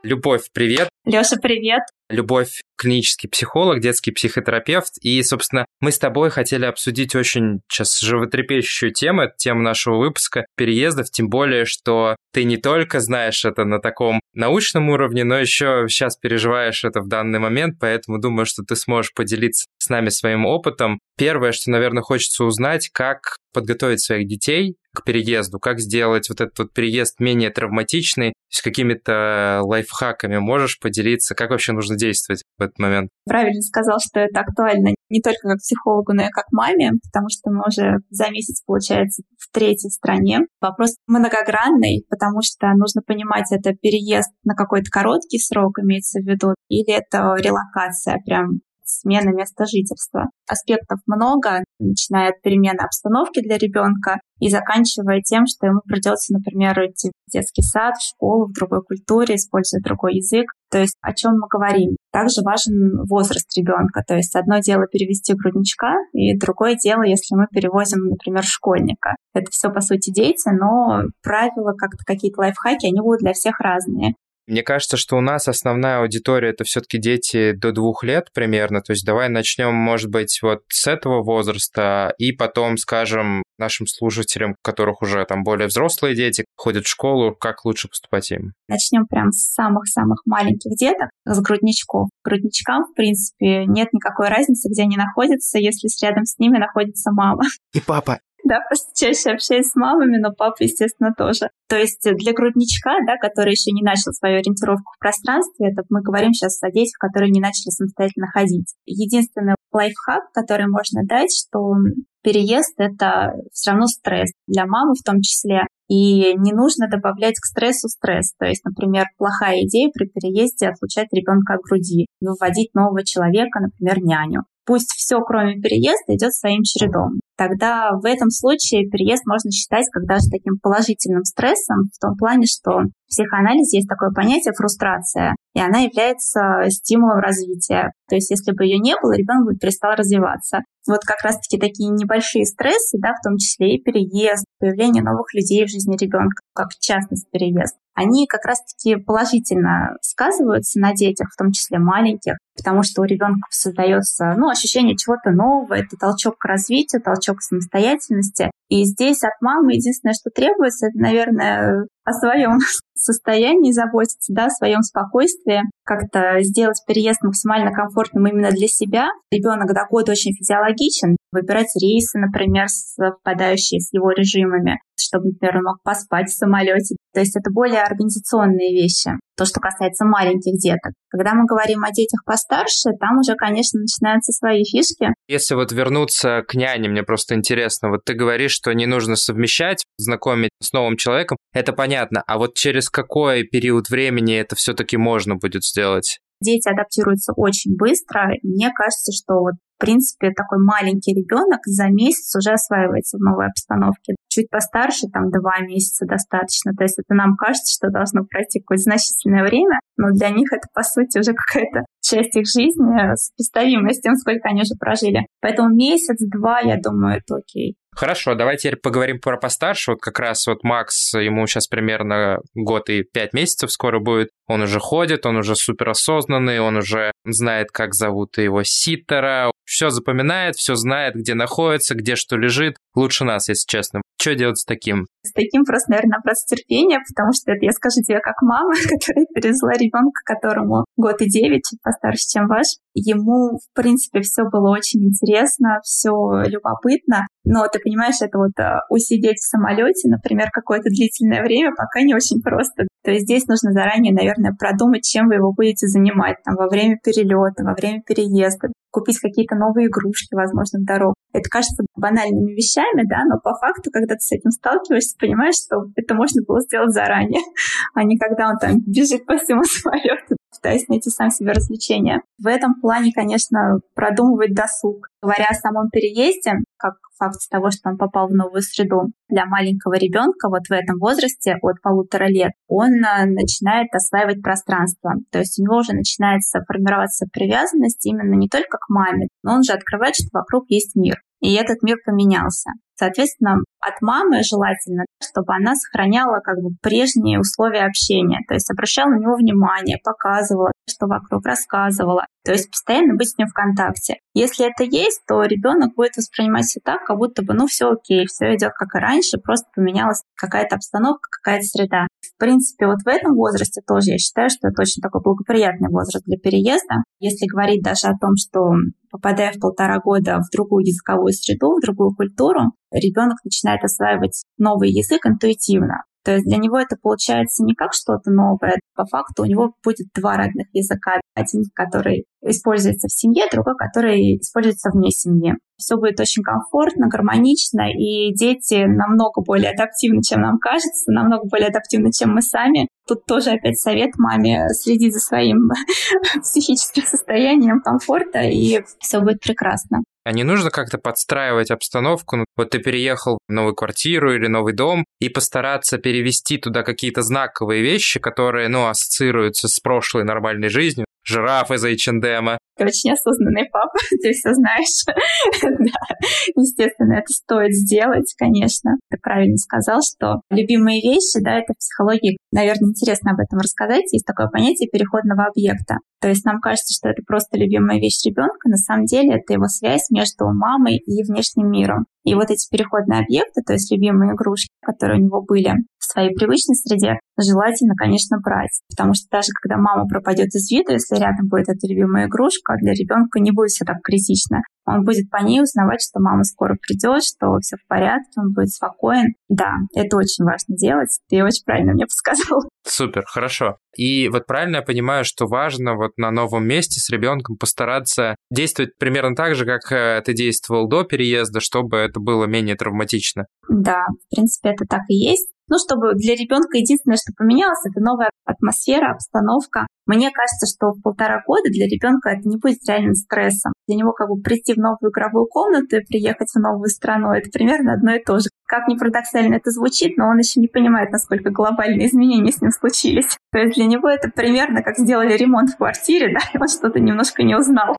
Любовь, 0.03 0.51
привет. 0.53 0.89
Леша, 1.05 1.37
привет. 1.41 1.83
Любовь 2.13 2.61
клинический 2.77 3.29
психолог, 3.29 3.81
детский 3.81 4.11
психотерапевт. 4.11 4.99
И, 5.03 5.23
собственно, 5.23 5.65
мы 5.81 5.93
с 5.93 5.99
тобой 5.99 6.31
хотели 6.31 6.65
обсудить 6.65 7.15
очень 7.15 7.61
сейчас 7.71 8.01
животрепещущую 8.01 8.93
тему, 8.93 9.31
тема 9.37 9.63
нашего 9.63 9.99
выпуска 9.99 10.47
переездов, 10.57 11.09
тем 11.11 11.29
более, 11.29 11.65
что 11.65 12.17
ты 12.33 12.43
не 12.45 12.57
только 12.57 12.99
знаешь 13.01 13.45
это 13.45 13.65
на 13.65 13.79
таком 13.79 14.21
научном 14.35 14.89
уровне, 14.89 15.23
но 15.23 15.39
еще 15.39 15.87
сейчас 15.89 16.17
переживаешь 16.17 16.85
это 16.85 17.01
в 17.01 17.09
данный 17.09 17.39
момент, 17.39 17.77
поэтому 17.79 18.19
думаю, 18.19 18.47
что 18.47 18.63
ты 18.63 18.75
сможешь 18.75 19.15
поделиться 19.15 19.67
с 19.79 19.89
нами 19.89 20.09
своим 20.09 20.45
опытом. 20.45 20.99
Первое, 21.17 21.53
что, 21.53 21.71
наверное, 21.71 22.03
хочется 22.03 22.45
узнать, 22.45 22.89
как 22.93 23.37
подготовить 23.53 24.01
своих 24.01 24.27
детей 24.27 24.77
к 24.95 25.05
переезду, 25.05 25.59
как 25.59 25.81
сделать 25.81 26.29
вот 26.29 26.41
этот 26.41 26.59
вот 26.59 26.73
переезд 26.73 27.21
менее 27.21 27.51
травматичный, 27.51 28.35
с 28.51 28.61
какими-то 28.61 29.61
лайфхаками 29.63 30.39
можешь 30.39 30.79
поделиться, 30.79 31.35
как 31.35 31.51
вообще 31.51 31.73
нужно 31.73 31.97
действовать 32.03 32.43
в 32.59 32.63
этот 32.63 32.79
момент? 32.79 33.09
Правильно 33.25 33.63
сказал, 33.63 33.99
что 34.01 34.21
это 34.21 34.41
актуально 34.41 34.91
не 35.09 35.21
только 35.21 35.49
как 35.49 35.59
психологу, 35.59 36.13
но 36.15 36.23
и 36.23 36.31
как 36.31 36.47
маме, 36.53 36.93
потому 37.05 37.29
что 37.29 37.51
мы 37.51 37.63
уже 37.67 37.99
за 38.11 38.31
месяц, 38.31 38.63
получается, 38.67 39.23
в 39.39 39.53
третьей 39.53 39.91
стране. 39.91 40.41
Вопрос 40.61 40.97
многогранный, 41.07 42.05
потому 42.09 42.41
что 42.43 42.69
нужно 42.75 43.03
понимать, 43.07 43.53
это 43.53 43.75
переезд 43.75 44.31
на 44.45 44.55
какой-то 44.55 44.91
короткий 44.91 45.39
срок 45.39 45.79
имеется 45.81 46.21
в 46.21 46.27
виду, 46.27 46.55
или 46.69 46.93
это 46.93 47.35
релокация 47.39 48.19
прям 48.25 48.61
смена 49.01 49.31
места 49.31 49.65
жительства. 49.65 50.31
Аспектов 50.49 51.01
много, 51.07 51.65
начиная 51.79 52.31
от 52.31 52.43
перемены 52.43 52.81
обстановки 52.81 53.41
для 53.41 53.59
ребенка 53.59 54.21
и 54.39 54.49
заканчивая 54.49 55.21
тем, 55.21 55.47
что 55.47 55.67
ему 55.67 55.81
придется, 55.87 56.33
например, 56.33 56.79
идти 56.85 57.11
в 57.11 57.33
детский 57.33 57.63
сад, 57.63 57.95
в 57.97 58.03
школу, 58.03 58.47
в 58.47 58.53
другой 58.53 58.83
культуре, 58.83 59.37
используя 59.37 59.81
другой 59.81 60.17
язык. 60.17 60.47
То 60.71 60.79
есть 60.79 60.97
о 61.01 61.13
чем 61.13 61.33
мы 61.39 61.49
говорим? 61.49 61.97
Также 62.13 62.41
важен 62.43 63.05
возраст 63.09 63.47
ребенка. 63.57 64.03
То 64.07 64.17
есть 64.17 64.35
одно 64.35 64.59
дело 64.59 64.87
перевести 64.91 65.35
грудничка, 65.35 65.95
и 66.13 66.37
другое 66.37 66.77
дело, 66.77 67.03
если 67.03 67.37
мы 67.37 67.47
перевозим, 67.51 68.09
например, 68.09 68.43
школьника. 68.43 69.17
Это 69.35 69.47
все, 69.51 69.71
по 69.71 69.81
сути, 69.81 70.11
дети, 70.11 70.49
но 70.49 71.03
правила, 71.23 71.73
как-то 71.73 72.05
какие-то 72.05 72.41
лайфхаки, 72.41 72.87
они 72.87 73.01
будут 73.01 73.21
для 73.21 73.33
всех 73.33 73.61
разные. 73.61 74.15
Мне 74.47 74.63
кажется, 74.63 74.97
что 74.97 75.17
у 75.17 75.21
нас 75.21 75.49
основная 75.49 76.01
аудитория 76.01 76.51
это 76.51 76.65
все-таки 76.65 76.99
дети 76.99 77.53
до 77.53 77.73
двух 77.73 78.05
лет 78.05 78.29
примерно. 78.35 78.81
То 78.81 78.93
есть 78.93 79.05
давай 79.05 79.29
начнем, 79.29 79.75
может 79.75 80.11
быть, 80.11 80.41
вот 80.43 80.63
с 80.69 80.87
этого 80.87 81.23
возраста, 81.23 82.15
и 82.19 82.33
потом 82.33 82.77
скажем 82.77 83.43
нашим 83.59 83.87
слушателям, 83.87 84.53
у 84.53 84.55
которых 84.63 85.03
уже 85.03 85.25
там 85.25 85.45
более 85.45 85.69
взрослые 85.69 86.17
дети, 86.17 86.45
ходят 86.57 86.85
в 86.85 86.89
школу, 86.89 87.35
как 87.35 87.65
лучше 87.65 87.89
поступать 87.89 88.31
им. 88.33 88.53
Начнем 88.69 89.07
прям 89.07 89.31
с 89.31 89.53
самых-самых 89.53 90.23
маленьких 90.27 90.77
деток, 90.77 91.11
с 91.25 91.41
грудничков. 91.41 92.09
Грудничкам, 92.25 92.85
в 92.85 92.95
принципе, 92.95 93.67
нет 93.67 93.93
никакой 93.93 94.29
разницы, 94.29 94.69
где 94.69 94.83
они 94.83 94.97
находятся, 94.97 95.59
если 95.59 95.89
рядом 96.05 96.25
с 96.25 96.39
ними 96.39 96.59
находится 96.59 97.13
мама. 97.13 97.45
И 97.73 97.81
папа. 97.81 98.19
Да, 98.45 98.59
просто 98.69 98.91
чаще 98.95 99.31
общаюсь 99.31 99.69
с 99.69 99.77
мамами, 99.77 100.19
но 100.19 100.33
папа, 100.33 100.57
естественно, 100.61 101.15
тоже. 101.17 101.49
То 101.69 101.77
есть 101.77 102.03
для 102.03 102.33
грудничка, 102.33 102.99
да, 103.07 103.17
который 103.17 103.51
еще 103.51 103.71
не 103.71 103.83
начал 103.83 104.13
свою 104.13 104.39
ориентировку 104.39 104.93
в 104.97 104.99
пространстве, 104.99 105.71
это 105.71 105.83
мы 105.91 106.03
говорим 106.03 106.33
сейчас 106.33 106.63
о 106.63 106.71
детях, 106.71 106.99
которые 106.99 107.31
не 107.31 107.41
начали 107.41 107.71
самостоятельно 107.71 108.27
ходить. 108.29 108.75
Единственный 108.85 109.55
лайфхак, 109.73 110.33
который 110.33 110.67
можно 110.67 111.03
дать, 111.05 111.31
что 111.33 111.75
переезд— 112.23 112.75
это 112.79 113.33
все 113.53 113.71
равно 113.71 113.87
стресс 113.87 114.31
для 114.47 114.67
мамы 114.67 114.95
в 114.95 115.05
том 115.05 115.21
числе. 115.21 115.63
И 115.89 116.35
не 116.35 116.53
нужно 116.53 116.89
добавлять 116.89 117.39
к 117.39 117.45
стрессу 117.45 117.89
стресс. 117.89 118.33
То 118.39 118.47
есть, 118.47 118.65
например, 118.65 119.07
плохая 119.19 119.61
идея 119.63 119.91
при 119.93 120.07
переезде 120.07 120.69
отлучать 120.69 121.09
ребенка 121.13 121.55
от 121.55 121.61
груди, 121.61 122.07
выводить 122.21 122.75
нового 122.75 123.05
человека, 123.05 123.61
например, 123.61 124.03
няню. 124.03 124.45
Пусть 124.65 124.93
все, 124.93 125.21
кроме 125.21 125.61
переезда, 125.61 126.15
идет 126.15 126.33
своим 126.33 126.63
чередом. 126.63 127.21
Тогда 127.37 127.93
в 127.93 128.05
этом 128.05 128.31
случае 128.31 128.89
переезд 128.89 129.27
можно 129.27 129.51
считать 129.51 129.87
как 129.91 130.05
даже 130.05 130.29
таким 130.31 130.59
положительным 130.63 131.25
стрессом, 131.25 131.91
в 131.95 131.99
том 131.99 132.17
плане, 132.17 132.47
что 132.47 132.83
в 132.83 133.09
психоанализе 133.09 133.79
есть 133.79 133.89
такое 133.89 134.11
понятие 134.11 134.53
фрустрация, 134.57 135.35
и 135.55 135.61
она 135.61 135.81
является 135.81 136.65
стимулом 136.69 137.19
развития. 137.19 137.93
То 138.09 138.15
есть 138.15 138.31
если 138.31 138.53
бы 138.53 138.65
ее 138.65 138.79
не 138.79 138.95
было, 139.01 139.13
ребенок 139.13 139.47
бы 139.47 139.57
перестал 139.57 139.95
развиваться. 139.97 140.61
Вот 140.87 141.01
как 141.07 141.23
раз-таки 141.23 141.59
такие 141.59 141.91
небольшие 141.91 142.45
стрессы, 142.45 142.99
да, 142.99 143.13
в 143.15 143.23
том 143.23 143.37
числе 143.39 143.77
и 143.77 143.83
переезд, 143.83 144.45
появление 144.59 145.03
новых 145.03 145.33
людей 145.33 145.65
в 145.65 145.71
жизни 145.71 145.97
ребенка, 145.97 146.43
как 146.55 146.71
в 146.71 146.79
частности 146.81 147.29
переезд, 147.31 147.77
они 147.95 148.27
как 148.27 148.45
раз-таки 148.45 148.97
положительно 148.97 149.97
сказываются 150.01 150.81
на 150.81 150.93
детях, 150.95 151.29
в 151.33 151.37
том 151.37 151.53
числе 151.53 151.79
маленьких, 151.79 152.35
потому 152.57 152.83
что 152.83 153.03
у 153.03 153.05
ребенка 153.05 153.47
создается 153.51 154.35
ну, 154.37 154.49
ощущение 154.49 154.97
чего-то 154.97 155.31
нового, 155.31 155.75
это 155.75 155.97
толчок 155.97 156.39
к 156.39 156.45
развитию, 156.45 157.03
толчок 157.03 157.22
к 157.35 157.43
самостоятельности. 157.43 158.51
И 158.69 158.85
здесь 158.85 159.23
от 159.23 159.41
мамы 159.41 159.75
единственное, 159.75 160.15
что 160.15 160.31
требуется, 160.31 160.87
это, 160.87 160.99
наверное, 160.99 161.87
о 162.05 162.13
своем 162.13 162.59
состоянии 163.03 163.73
заботиться, 163.73 164.33
да, 164.33 164.47
о 164.47 164.51
своем 164.51 164.83
спокойствии, 164.83 165.63
как-то 165.85 166.41
сделать 166.41 166.81
переезд 166.87 167.23
максимально 167.23 167.73
комфортным 167.73 168.27
именно 168.27 168.51
для 168.51 168.69
себя. 168.69 169.09
Ребенок 169.31 169.75
до 169.75 169.87
года 169.91 170.13
очень 170.13 170.35
физиологичен, 170.35 171.17
выбирать 171.33 171.75
рейсы, 171.81 172.19
например, 172.19 172.69
совпадающие 172.69 173.81
с 173.81 173.93
его 173.93 174.11
режимами, 174.11 174.79
чтобы, 174.97 175.31
например, 175.33 175.59
он 175.59 175.65
мог 175.65 175.83
поспать 175.83 176.29
в 176.29 176.37
самолете. 176.37 176.97
То 177.13 177.21
есть 177.21 177.37
это 177.37 177.51
более 177.51 177.83
организационные 177.83 178.73
вещи, 178.73 179.11
то, 179.37 179.45
что 179.45 179.61
касается 179.61 180.05
маленьких 180.05 180.59
деток. 180.59 180.93
Когда 181.11 181.35
мы 181.35 181.45
говорим 181.45 181.85
о 181.85 181.93
детях 181.93 182.21
постарше, 182.25 182.91
там 182.99 183.19
уже, 183.19 183.35
конечно, 183.35 183.81
начинаются 183.81 184.33
свои 184.33 184.65
фишки. 184.65 185.09
Если 185.27 185.55
вот 185.55 185.73
вернуться 185.73 186.43
к 186.47 186.55
няне, 186.55 186.89
мне 186.89 187.03
просто 187.03 187.35
интересно, 187.35 187.91
вот 187.91 188.05
ты 188.05 188.15
говоришь, 188.15 188.53
что 188.53 188.73
не 188.73 188.87
нужно 188.87 189.17
совмещать, 189.17 189.85
знакомить 189.99 190.51
с 190.63 190.73
новым 190.73 190.97
человеком, 190.97 191.37
это 191.53 191.73
понятно, 191.73 192.23
а 192.27 192.39
вот 192.39 192.55
через 192.55 192.89
какой 192.93 193.45
период 193.45 193.91
времени 193.91 194.37
это 194.37 194.55
все-таки 194.55 194.97
можно 194.97 195.37
будет 195.37 195.65
сделать? 195.65 196.21
Дети 196.41 196.69
адаптируются 196.69 197.33
очень 197.37 197.77
быстро. 197.77 198.31
Мне 198.43 198.71
кажется, 198.75 199.13
что 199.13 199.41
вот 199.41 199.55
в 199.83 199.85
принципе, 199.85 200.31
такой 200.31 200.63
маленький 200.63 201.13
ребенок 201.13 201.59
за 201.67 201.89
месяц 201.89 202.33
уже 202.37 202.53
осваивается 202.53 203.19
в 203.19 203.21
новой 203.21 203.47
обстановке. 203.49 204.15
Чуть 204.29 204.49
постарше, 204.49 205.09
там, 205.13 205.29
два 205.31 205.59
месяца 205.59 206.07
достаточно. 206.07 206.71
То 206.79 206.85
есть 206.85 207.01
это 207.01 207.15
нам 207.15 207.35
кажется, 207.35 207.75
что 207.75 207.91
должно 207.91 208.23
пройти 208.23 208.61
какое-то 208.61 208.85
значительное 208.85 209.43
время, 209.43 209.81
но 209.97 210.11
для 210.13 210.31
них 210.31 210.53
это, 210.53 210.69
по 210.73 210.85
сути, 210.85 211.19
уже 211.19 211.35
какая-то 211.35 211.83
часть 212.13 212.37
их 212.37 212.45
жизни, 212.47 213.17
сопоставимая 213.17 213.95
с 213.95 214.01
тем, 214.01 214.15
сколько 214.17 214.49
они 214.49 214.63
уже 214.63 214.75
прожили. 214.79 215.27
Поэтому 215.41 215.75
месяц-два, 215.75 216.61
я 216.61 216.77
думаю, 216.77 217.19
это 217.19 217.37
окей. 217.37 217.77
Хорошо, 217.95 218.35
давай 218.35 218.57
теперь 218.57 218.77
поговорим 218.77 219.21
про 219.21 219.37
постарше. 219.37 219.93
Вот 219.93 220.01
как 220.01 220.19
раз 220.19 220.47
вот 220.47 220.65
Макс, 220.65 221.13
ему 221.13 221.47
сейчас 221.47 221.67
примерно 221.67 222.39
год 222.55 222.89
и 222.89 223.03
пять 223.03 223.35
месяцев 223.35 223.71
скоро 223.71 224.01
будет. 224.01 224.31
Он 224.47 224.63
уже 224.63 224.81
ходит, 224.81 225.27
он 225.27 225.37
уже 225.37 225.57
суперосознанный, 225.57 226.61
он 226.61 226.79
уже 226.79 227.13
знает, 227.27 227.69
как 227.71 227.95
зовут 227.95 228.39
его 228.39 228.63
ситера, 228.65 229.51
все 229.65 229.91
запоминает, 229.91 230.57
все 230.57 230.75
знает, 230.75 231.15
где 231.15 231.35
находится, 231.35 231.95
где 231.95 232.17
что 232.17 232.37
лежит. 232.37 232.77
Лучше 232.95 233.25
нас, 233.25 233.49
если 233.49 233.67
честно. 233.67 234.03
Что 234.21 234.35
делать 234.35 234.59
с 234.59 234.65
таким? 234.65 235.07
С 235.25 235.33
таким 235.33 235.65
просто, 235.65 235.91
наверное, 235.91 236.21
просто 236.23 236.55
терпение, 236.55 237.01
потому 237.09 237.33
что 237.33 237.53
это 237.53 237.65
я 237.65 237.73
скажу 237.73 238.03
тебе 238.07 238.21
как 238.21 238.41
мама, 238.43 238.75
которая 238.89 239.27
перевезла 239.35 239.73
ребенка, 239.73 240.21
которому 240.25 240.85
год 240.97 241.21
и 241.23 241.29
девять, 241.29 241.63
чуть 241.69 241.81
постарше, 241.83 242.23
чем 242.29 242.47
ваш. 242.47 242.67
Ему, 242.95 243.59
в 243.59 243.75
принципе, 243.75 244.21
все 244.21 244.45
было 244.45 244.71
очень 244.71 245.05
интересно, 245.05 245.81
все 245.83 246.13
любопытно. 246.47 247.27
Но 247.45 247.67
ты 247.67 247.81
понимаешь, 247.81 248.21
это 248.21 248.39
вот 248.39 248.53
а, 248.61 248.83
усидеть 248.91 249.39
в 249.39 249.49
самолете, 249.49 250.09
например, 250.09 250.51
какое-то 250.53 250.91
длительное 250.91 251.43
время, 251.43 251.73
пока 251.75 252.03
не 252.03 252.15
очень 252.15 252.41
просто. 252.43 252.87
То 253.05 253.11
есть 253.11 253.25
здесь 253.25 253.47
нужно 253.47 253.73
заранее, 253.73 254.15
наверное, 254.15 254.55
продумать, 254.59 255.05
чем 255.05 255.27
вы 255.27 255.35
его 255.35 255.53
будете 255.53 255.87
занимать. 255.87 256.37
Там, 256.45 256.55
во 256.55 256.69
время 256.69 256.99
перелета, 257.03 257.65
во 257.65 257.75
время 257.75 258.03
переезда, 258.03 258.69
купить 258.93 259.19
какие-то 259.19 259.57
новые 259.57 259.89
игрушки, 259.89 260.35
возможно, 260.35 260.79
в 260.79 260.85
дорогу. 260.85 261.15
Это 261.33 261.49
кажется 261.49 261.85
банальными 261.97 262.53
вещами, 262.53 263.09
да, 263.09 263.25
но 263.25 263.41
по 263.43 263.59
факту, 263.59 263.91
когда 263.91 264.15
ты 264.15 264.21
с 264.21 264.33
этим 264.33 264.51
сталкиваешься, 264.51 265.17
понимаешь, 265.19 265.57
что 265.57 265.87
это 265.97 266.15
можно 266.15 266.43
было 266.47 266.61
сделать 266.61 266.93
заранее, 266.93 267.41
а 267.95 268.05
не 268.05 268.19
когда 268.19 268.51
он 268.51 268.59
там 268.59 268.81
бежит 268.87 269.25
по 269.27 269.37
всему 269.39 269.65
самолету, 269.65 270.37
пытаясь 270.55 270.89
найти 270.89 271.11
сам 271.11 271.31
себе 271.31 271.53
развлечения. 271.53 272.23
В 272.39 272.47
этом 272.47 272.81
плане, 272.81 273.13
конечно, 273.13 273.81
продумывать 273.95 274.55
досуг. 274.55 275.09
Говоря 275.23 275.47
о 275.51 275.55
самом 275.55 275.89
переезде, 275.91 276.53
как 276.77 276.95
факт 277.19 277.39
того, 277.51 277.71
что 277.71 277.91
он 277.91 277.99
попал 277.99 278.29
в 278.29 278.33
новую 278.33 278.63
среду, 278.63 279.13
для 279.29 279.47
маленького 279.47 279.95
ребенка 279.95 280.49
вот 280.49 280.67
в 280.69 280.73
этом 280.73 280.99
возрасте 280.99 281.57
от 281.63 281.81
полутора 281.81 282.27
лет 282.27 282.53
он 282.69 282.93
э, 282.95 283.25
начинает 283.27 283.89
осваивать 283.95 284.43
пространство. 284.43 285.15
То 285.31 285.39
есть 285.39 285.59
у 285.59 285.63
него 285.63 285.77
уже 285.77 285.93
начинается 285.93 286.61
формироваться 286.67 287.27
привязанность 287.33 288.05
именно 288.05 288.35
не 288.35 288.49
только 288.49 288.79
к 288.79 288.89
маме, 288.89 289.29
но 289.43 289.55
он 289.55 289.63
же 289.63 289.73
открывает, 289.73 290.17
что 290.17 290.27
вокруг 290.33 290.65
есть 290.69 290.97
мир. 290.97 291.17
И 291.41 291.55
этот 291.55 291.83
мир 291.83 291.99
поменялся. 292.05 292.71
Соответственно, 292.95 293.57
от 293.81 294.01
мамы 294.01 294.43
желательно, 294.43 295.05
чтобы 295.21 295.55
она 295.55 295.75
сохраняла 295.75 296.41
как 296.41 296.59
бы 296.63 296.71
прежние 296.81 297.41
условия 297.41 297.85
общения, 297.85 298.41
то 298.47 298.55
есть 298.55 298.71
обращала 298.71 299.11
на 299.11 299.19
него 299.19 299.35
внимание, 299.35 299.99
показывала, 300.03 300.71
что 300.89 301.07
вокруг 301.07 301.45
рассказывала, 301.45 302.27
то 302.45 302.53
есть 302.53 302.71
постоянно 302.71 303.15
быть 303.15 303.31
с 303.31 303.39
ним 303.39 303.49
в 303.49 303.55
контакте. 303.55 304.19
Если 304.35 304.67
это 304.67 304.85
есть, 304.85 305.23
то 305.27 305.43
ребенок 305.43 305.95
будет 305.95 306.17
воспринимать 306.17 306.65
все 306.65 306.81
так, 306.85 307.05
как 307.05 307.17
будто 307.17 307.43
бы, 307.43 307.55
ну, 307.55 307.67
все 307.67 307.91
окей, 307.91 308.27
все 308.27 308.55
идет 308.55 308.73
как 308.73 308.95
и 308.95 308.99
раньше, 308.99 309.39
просто 309.39 309.67
поменялась 309.75 310.23
какая-то 310.37 310.77
обстановка, 310.77 311.29
какая-то 311.31 311.65
среда. 311.65 312.07
В 312.21 312.39
принципе, 312.39 312.87
вот 312.87 313.03
в 313.05 313.09
этом 313.09 313.35
возрасте 313.35 313.81
тоже 313.87 314.11
я 314.13 314.19
считаю, 314.19 314.51
что 314.51 314.69
это 314.69 314.83
очень 314.83 315.03
такой 315.03 315.23
благоприятный 315.23 315.91
возраст 315.91 316.25
для 316.25 316.37
переезда. 316.37 317.03
Если 317.21 317.47
говорить 317.47 317.83
даже 317.83 318.09
о 318.09 318.19
том, 318.19 318.37
что 318.37 318.73
попадая 319.11 319.53
в 319.53 319.61
полтора 319.61 320.01
года 320.01 320.39
в 320.39 320.51
другую 320.51 320.87
языковую 320.87 321.33
среду, 321.33 321.77
в 321.77 321.83
другую 321.83 322.17
культуру, 322.17 322.73
ребенок 322.93 323.39
начинает 323.45 323.83
осваивать 323.85 324.43
новый 324.59 324.91
язык 324.91 325.27
интуитивно. 325.27 326.05
То 326.25 326.33
есть 326.35 326.45
для 326.47 326.57
него 326.57 326.79
это 326.79 326.97
получается 327.01 327.65
не 327.65 327.75
как 327.75 327.93
что-то 327.93 328.31
новое. 328.31 328.79
По 328.95 329.05
факту 329.05 329.43
у 329.43 329.47
него 329.47 329.75
будет 329.85 330.07
два 330.15 330.37
родных 330.37 330.69
языка. 330.73 331.21
Один, 331.35 331.65
который 331.75 332.27
используется 332.43 333.09
в 333.09 333.13
семье, 333.13 333.47
другой, 333.51 333.75
который 333.77 334.37
используется 334.37 334.91
вне 334.93 335.11
семьи. 335.11 335.55
Все 335.77 335.97
будет 335.97 336.21
очень 336.21 336.43
комфортно, 336.45 337.09
гармонично, 337.09 337.91
и 337.91 338.33
дети 338.35 338.85
намного 338.85 339.43
более 339.43 339.73
адаптивны, 339.73 340.23
чем 340.23 340.43
нам 340.43 340.59
кажется, 340.59 341.11
намного 341.11 341.49
более 341.49 341.69
адаптивны, 341.69 342.13
чем 342.13 342.35
мы 342.35 342.43
сами. 342.43 342.89
Тут 343.09 343.25
тоже 343.25 343.51
опять 343.51 343.79
совет 343.79 344.11
маме 344.17 344.69
следить 344.75 345.15
за 345.15 345.21
своим 345.21 345.71
психическим 346.43 347.03
состоянием 347.03 347.81
комфорта, 347.81 348.43
и 348.43 348.83
все 349.01 349.21
будет 349.21 349.41
прекрасно. 349.41 350.03
А 350.25 350.33
не 350.33 350.45
нужно 350.45 350.71
как-то 350.71 350.99
подстраивать 350.99 351.71
обстановку? 351.71 352.37
Ну, 352.37 352.45
вот 352.57 352.71
ты 352.71 352.79
переехал 352.79 353.39
в 353.49 353.53
новую 353.53 353.75
квартиру 353.75 354.35
или 354.35 354.47
новый 354.47 354.73
дом 354.73 355.05
и 355.19 355.29
постараться 355.29 355.99
перевести 355.99 356.59
туда 356.59 356.83
какие-то 356.85 357.23
знаковые 357.23 357.83
вещи, 357.83 358.21
которые, 358.21 358.69
ну, 358.69 358.87
ассоциируются 358.87 359.67
с 359.69 359.81
прошлой 359.81 360.25
нормальной 360.25 360.69
жизнью, 360.69 361.07
жираф 361.33 361.71
из 361.71 361.85
H&M. 361.85 362.59
Ты 362.77 362.85
очень 362.85 363.13
осознанный 363.13 363.69
папа, 363.71 363.99
ты 364.23 364.33
все 364.33 364.53
знаешь. 364.55 365.05
да, 365.63 366.17
естественно, 366.57 367.15
это 367.15 367.33
стоит 367.33 367.75
сделать, 367.75 368.33
конечно. 368.39 368.93
Ты 369.11 369.19
правильно 369.21 369.57
сказал, 369.57 370.01
что 370.03 370.41
любимые 370.51 371.01
вещи, 371.01 371.43
да, 371.43 371.59
это 371.59 371.75
в 371.75 371.79
психологии, 371.79 372.39
наверное, 372.53 372.91
интересно 372.91 373.33
об 373.33 373.41
этом 373.41 373.59
рассказать. 373.59 374.13
Есть 374.13 374.27
такое 374.27 374.49
понятие 374.49 374.89
переходного 374.89 375.47
объекта. 375.47 375.97
То 376.21 376.29
есть 376.29 376.45
нам 376.45 376.61
кажется, 376.61 376.95
что 376.95 377.09
это 377.09 377.23
просто 377.27 377.59
любимая 377.59 377.99
вещь 377.99 378.25
ребенка, 378.25 378.69
на 378.69 378.77
самом 378.77 379.07
деле 379.07 379.37
это 379.37 379.55
его 379.55 379.67
связь 379.67 380.09
между 380.11 380.47
мамой 380.47 380.97
и 380.99 381.25
внешним 381.25 381.71
миром. 381.71 382.07
И 382.25 382.35
вот 382.35 382.51
эти 382.51 382.69
переходные 382.71 383.21
объекты, 383.21 383.63
то 383.67 383.73
есть 383.73 383.91
любимые 383.91 384.35
игрушки, 384.35 384.71
которые 384.81 385.21
у 385.21 385.25
него 385.25 385.43
были 385.43 385.75
в 385.99 386.05
своей 386.05 386.35
привычной 386.35 386.77
среде, 386.77 387.19
желательно, 387.39 387.95
конечно, 387.97 388.39
брать. 388.39 388.81
Потому 388.91 389.15
что 389.15 389.27
даже 389.31 389.49
когда 389.61 389.77
мама 389.77 390.07
пропадет 390.07 390.49
из 390.55 390.71
виду, 390.71 390.93
если 390.93 391.17
рядом 391.17 391.49
будет 391.49 391.69
эта 391.69 391.87
любимая 391.87 392.27
игрушка, 392.27 392.77
для 392.81 392.93
ребенка 392.93 393.41
не 393.41 393.51
будет 393.51 393.71
все 393.71 393.85
так 393.85 394.03
критично. 394.03 394.63
Он 394.85 395.05
будет 395.05 395.31
по 395.31 395.43
ней 395.43 395.63
узнавать, 395.63 396.03
что 396.03 396.21
мама 396.21 396.45
скоро 396.45 396.77
придет, 396.81 397.23
что 397.23 397.59
все 397.61 397.77
в 397.77 397.87
порядке, 397.87 398.41
он 398.41 398.53
будет 398.53 398.71
спокоен. 398.71 399.35
Да, 399.49 399.75
это 399.95 400.17
очень 400.17 400.45
важно 400.45 400.77
делать. 400.77 401.19
Ты 401.29 401.45
очень 401.45 401.65
правильно 401.65 401.93
мне 401.93 402.07
подсказал. 402.07 402.63
Супер, 402.85 403.25
хорошо. 403.27 403.77
И 403.97 404.29
вот 404.29 404.47
правильно 404.47 404.77
я 404.77 404.83
понимаю, 404.83 405.25
что 405.25 405.47
важно 405.47 405.95
вот 405.95 406.13
на 406.17 406.31
новом 406.31 406.67
месте 406.67 406.99
с 407.01 407.11
ребенком 407.11 407.57
постараться 407.57 408.35
действовать 408.51 408.97
примерно 408.99 409.37
так 409.37 409.55
же, 409.55 409.65
как 409.65 409.93
э, 409.93 410.21
ты 410.25 410.33
действовал 410.33 410.89
до 410.89 411.05
переезда, 411.05 411.61
чтобы 411.61 411.99
это 411.99 412.19
было 412.19 412.47
менее 412.47 412.75
травматично. 412.75 413.47
Да, 413.69 414.07
в 414.09 414.35
принципе, 414.35 414.71
это 414.71 414.85
так 414.89 415.03
и 415.09 415.15
есть. 415.15 415.52
Ну, 415.73 415.79
чтобы 415.79 416.13
для 416.13 416.35
ребенка 416.35 416.77
единственное, 416.77 417.17
что 417.17 417.33
поменялось, 417.35 417.81
это 417.89 417.99
новая 418.05 418.29
атмосфера, 418.45 419.13
обстановка. 419.15 419.87
Мне 420.05 420.31
кажется, 420.31 420.67
что 420.69 420.93
в 420.93 421.01
полтора 421.01 421.43
года 421.47 421.71
для 421.71 421.87
ребенка 421.87 422.29
это 422.29 422.47
не 422.47 422.59
будет 422.59 422.87
реальным 422.87 423.15
стрессом. 423.15 423.73
Для 423.89 423.97
него 423.97 424.13
как 424.13 424.29
бы 424.29 424.39
прийти 424.43 424.75
в 424.75 424.77
новую 424.77 425.11
игровую 425.11 425.47
комнату 425.47 425.97
и 425.97 426.05
приехать 426.05 426.51
в 426.53 426.61
новую 426.61 426.91
страну, 426.91 427.33
это 427.33 427.49
примерно 427.51 427.95
одно 427.95 428.13
и 428.13 428.23
то 428.23 428.39
же. 428.39 428.51
Как 428.67 428.87
ни 428.87 428.99
парадоксально 428.99 429.55
это 429.55 429.71
звучит, 429.71 430.19
но 430.19 430.29
он 430.29 430.37
еще 430.37 430.61
не 430.61 430.69
понимает, 430.69 431.11
насколько 431.11 431.49
глобальные 431.49 432.09
изменения 432.09 432.53
с 432.53 432.61
ним 432.61 432.71
случились. 432.71 433.39
То 433.51 433.61
есть 433.61 433.75
для 433.75 433.87
него 433.87 434.11
это 434.11 434.29
примерно 434.29 434.83
как 434.83 434.99
сделали 434.99 435.39
ремонт 435.39 435.71
в 435.71 435.79
квартире, 435.79 436.35
да, 436.35 436.41
и 436.53 436.61
он 436.61 436.69
что-то 436.69 437.01
немножко 437.01 437.45
не 437.45 437.57
узнал. 437.57 437.97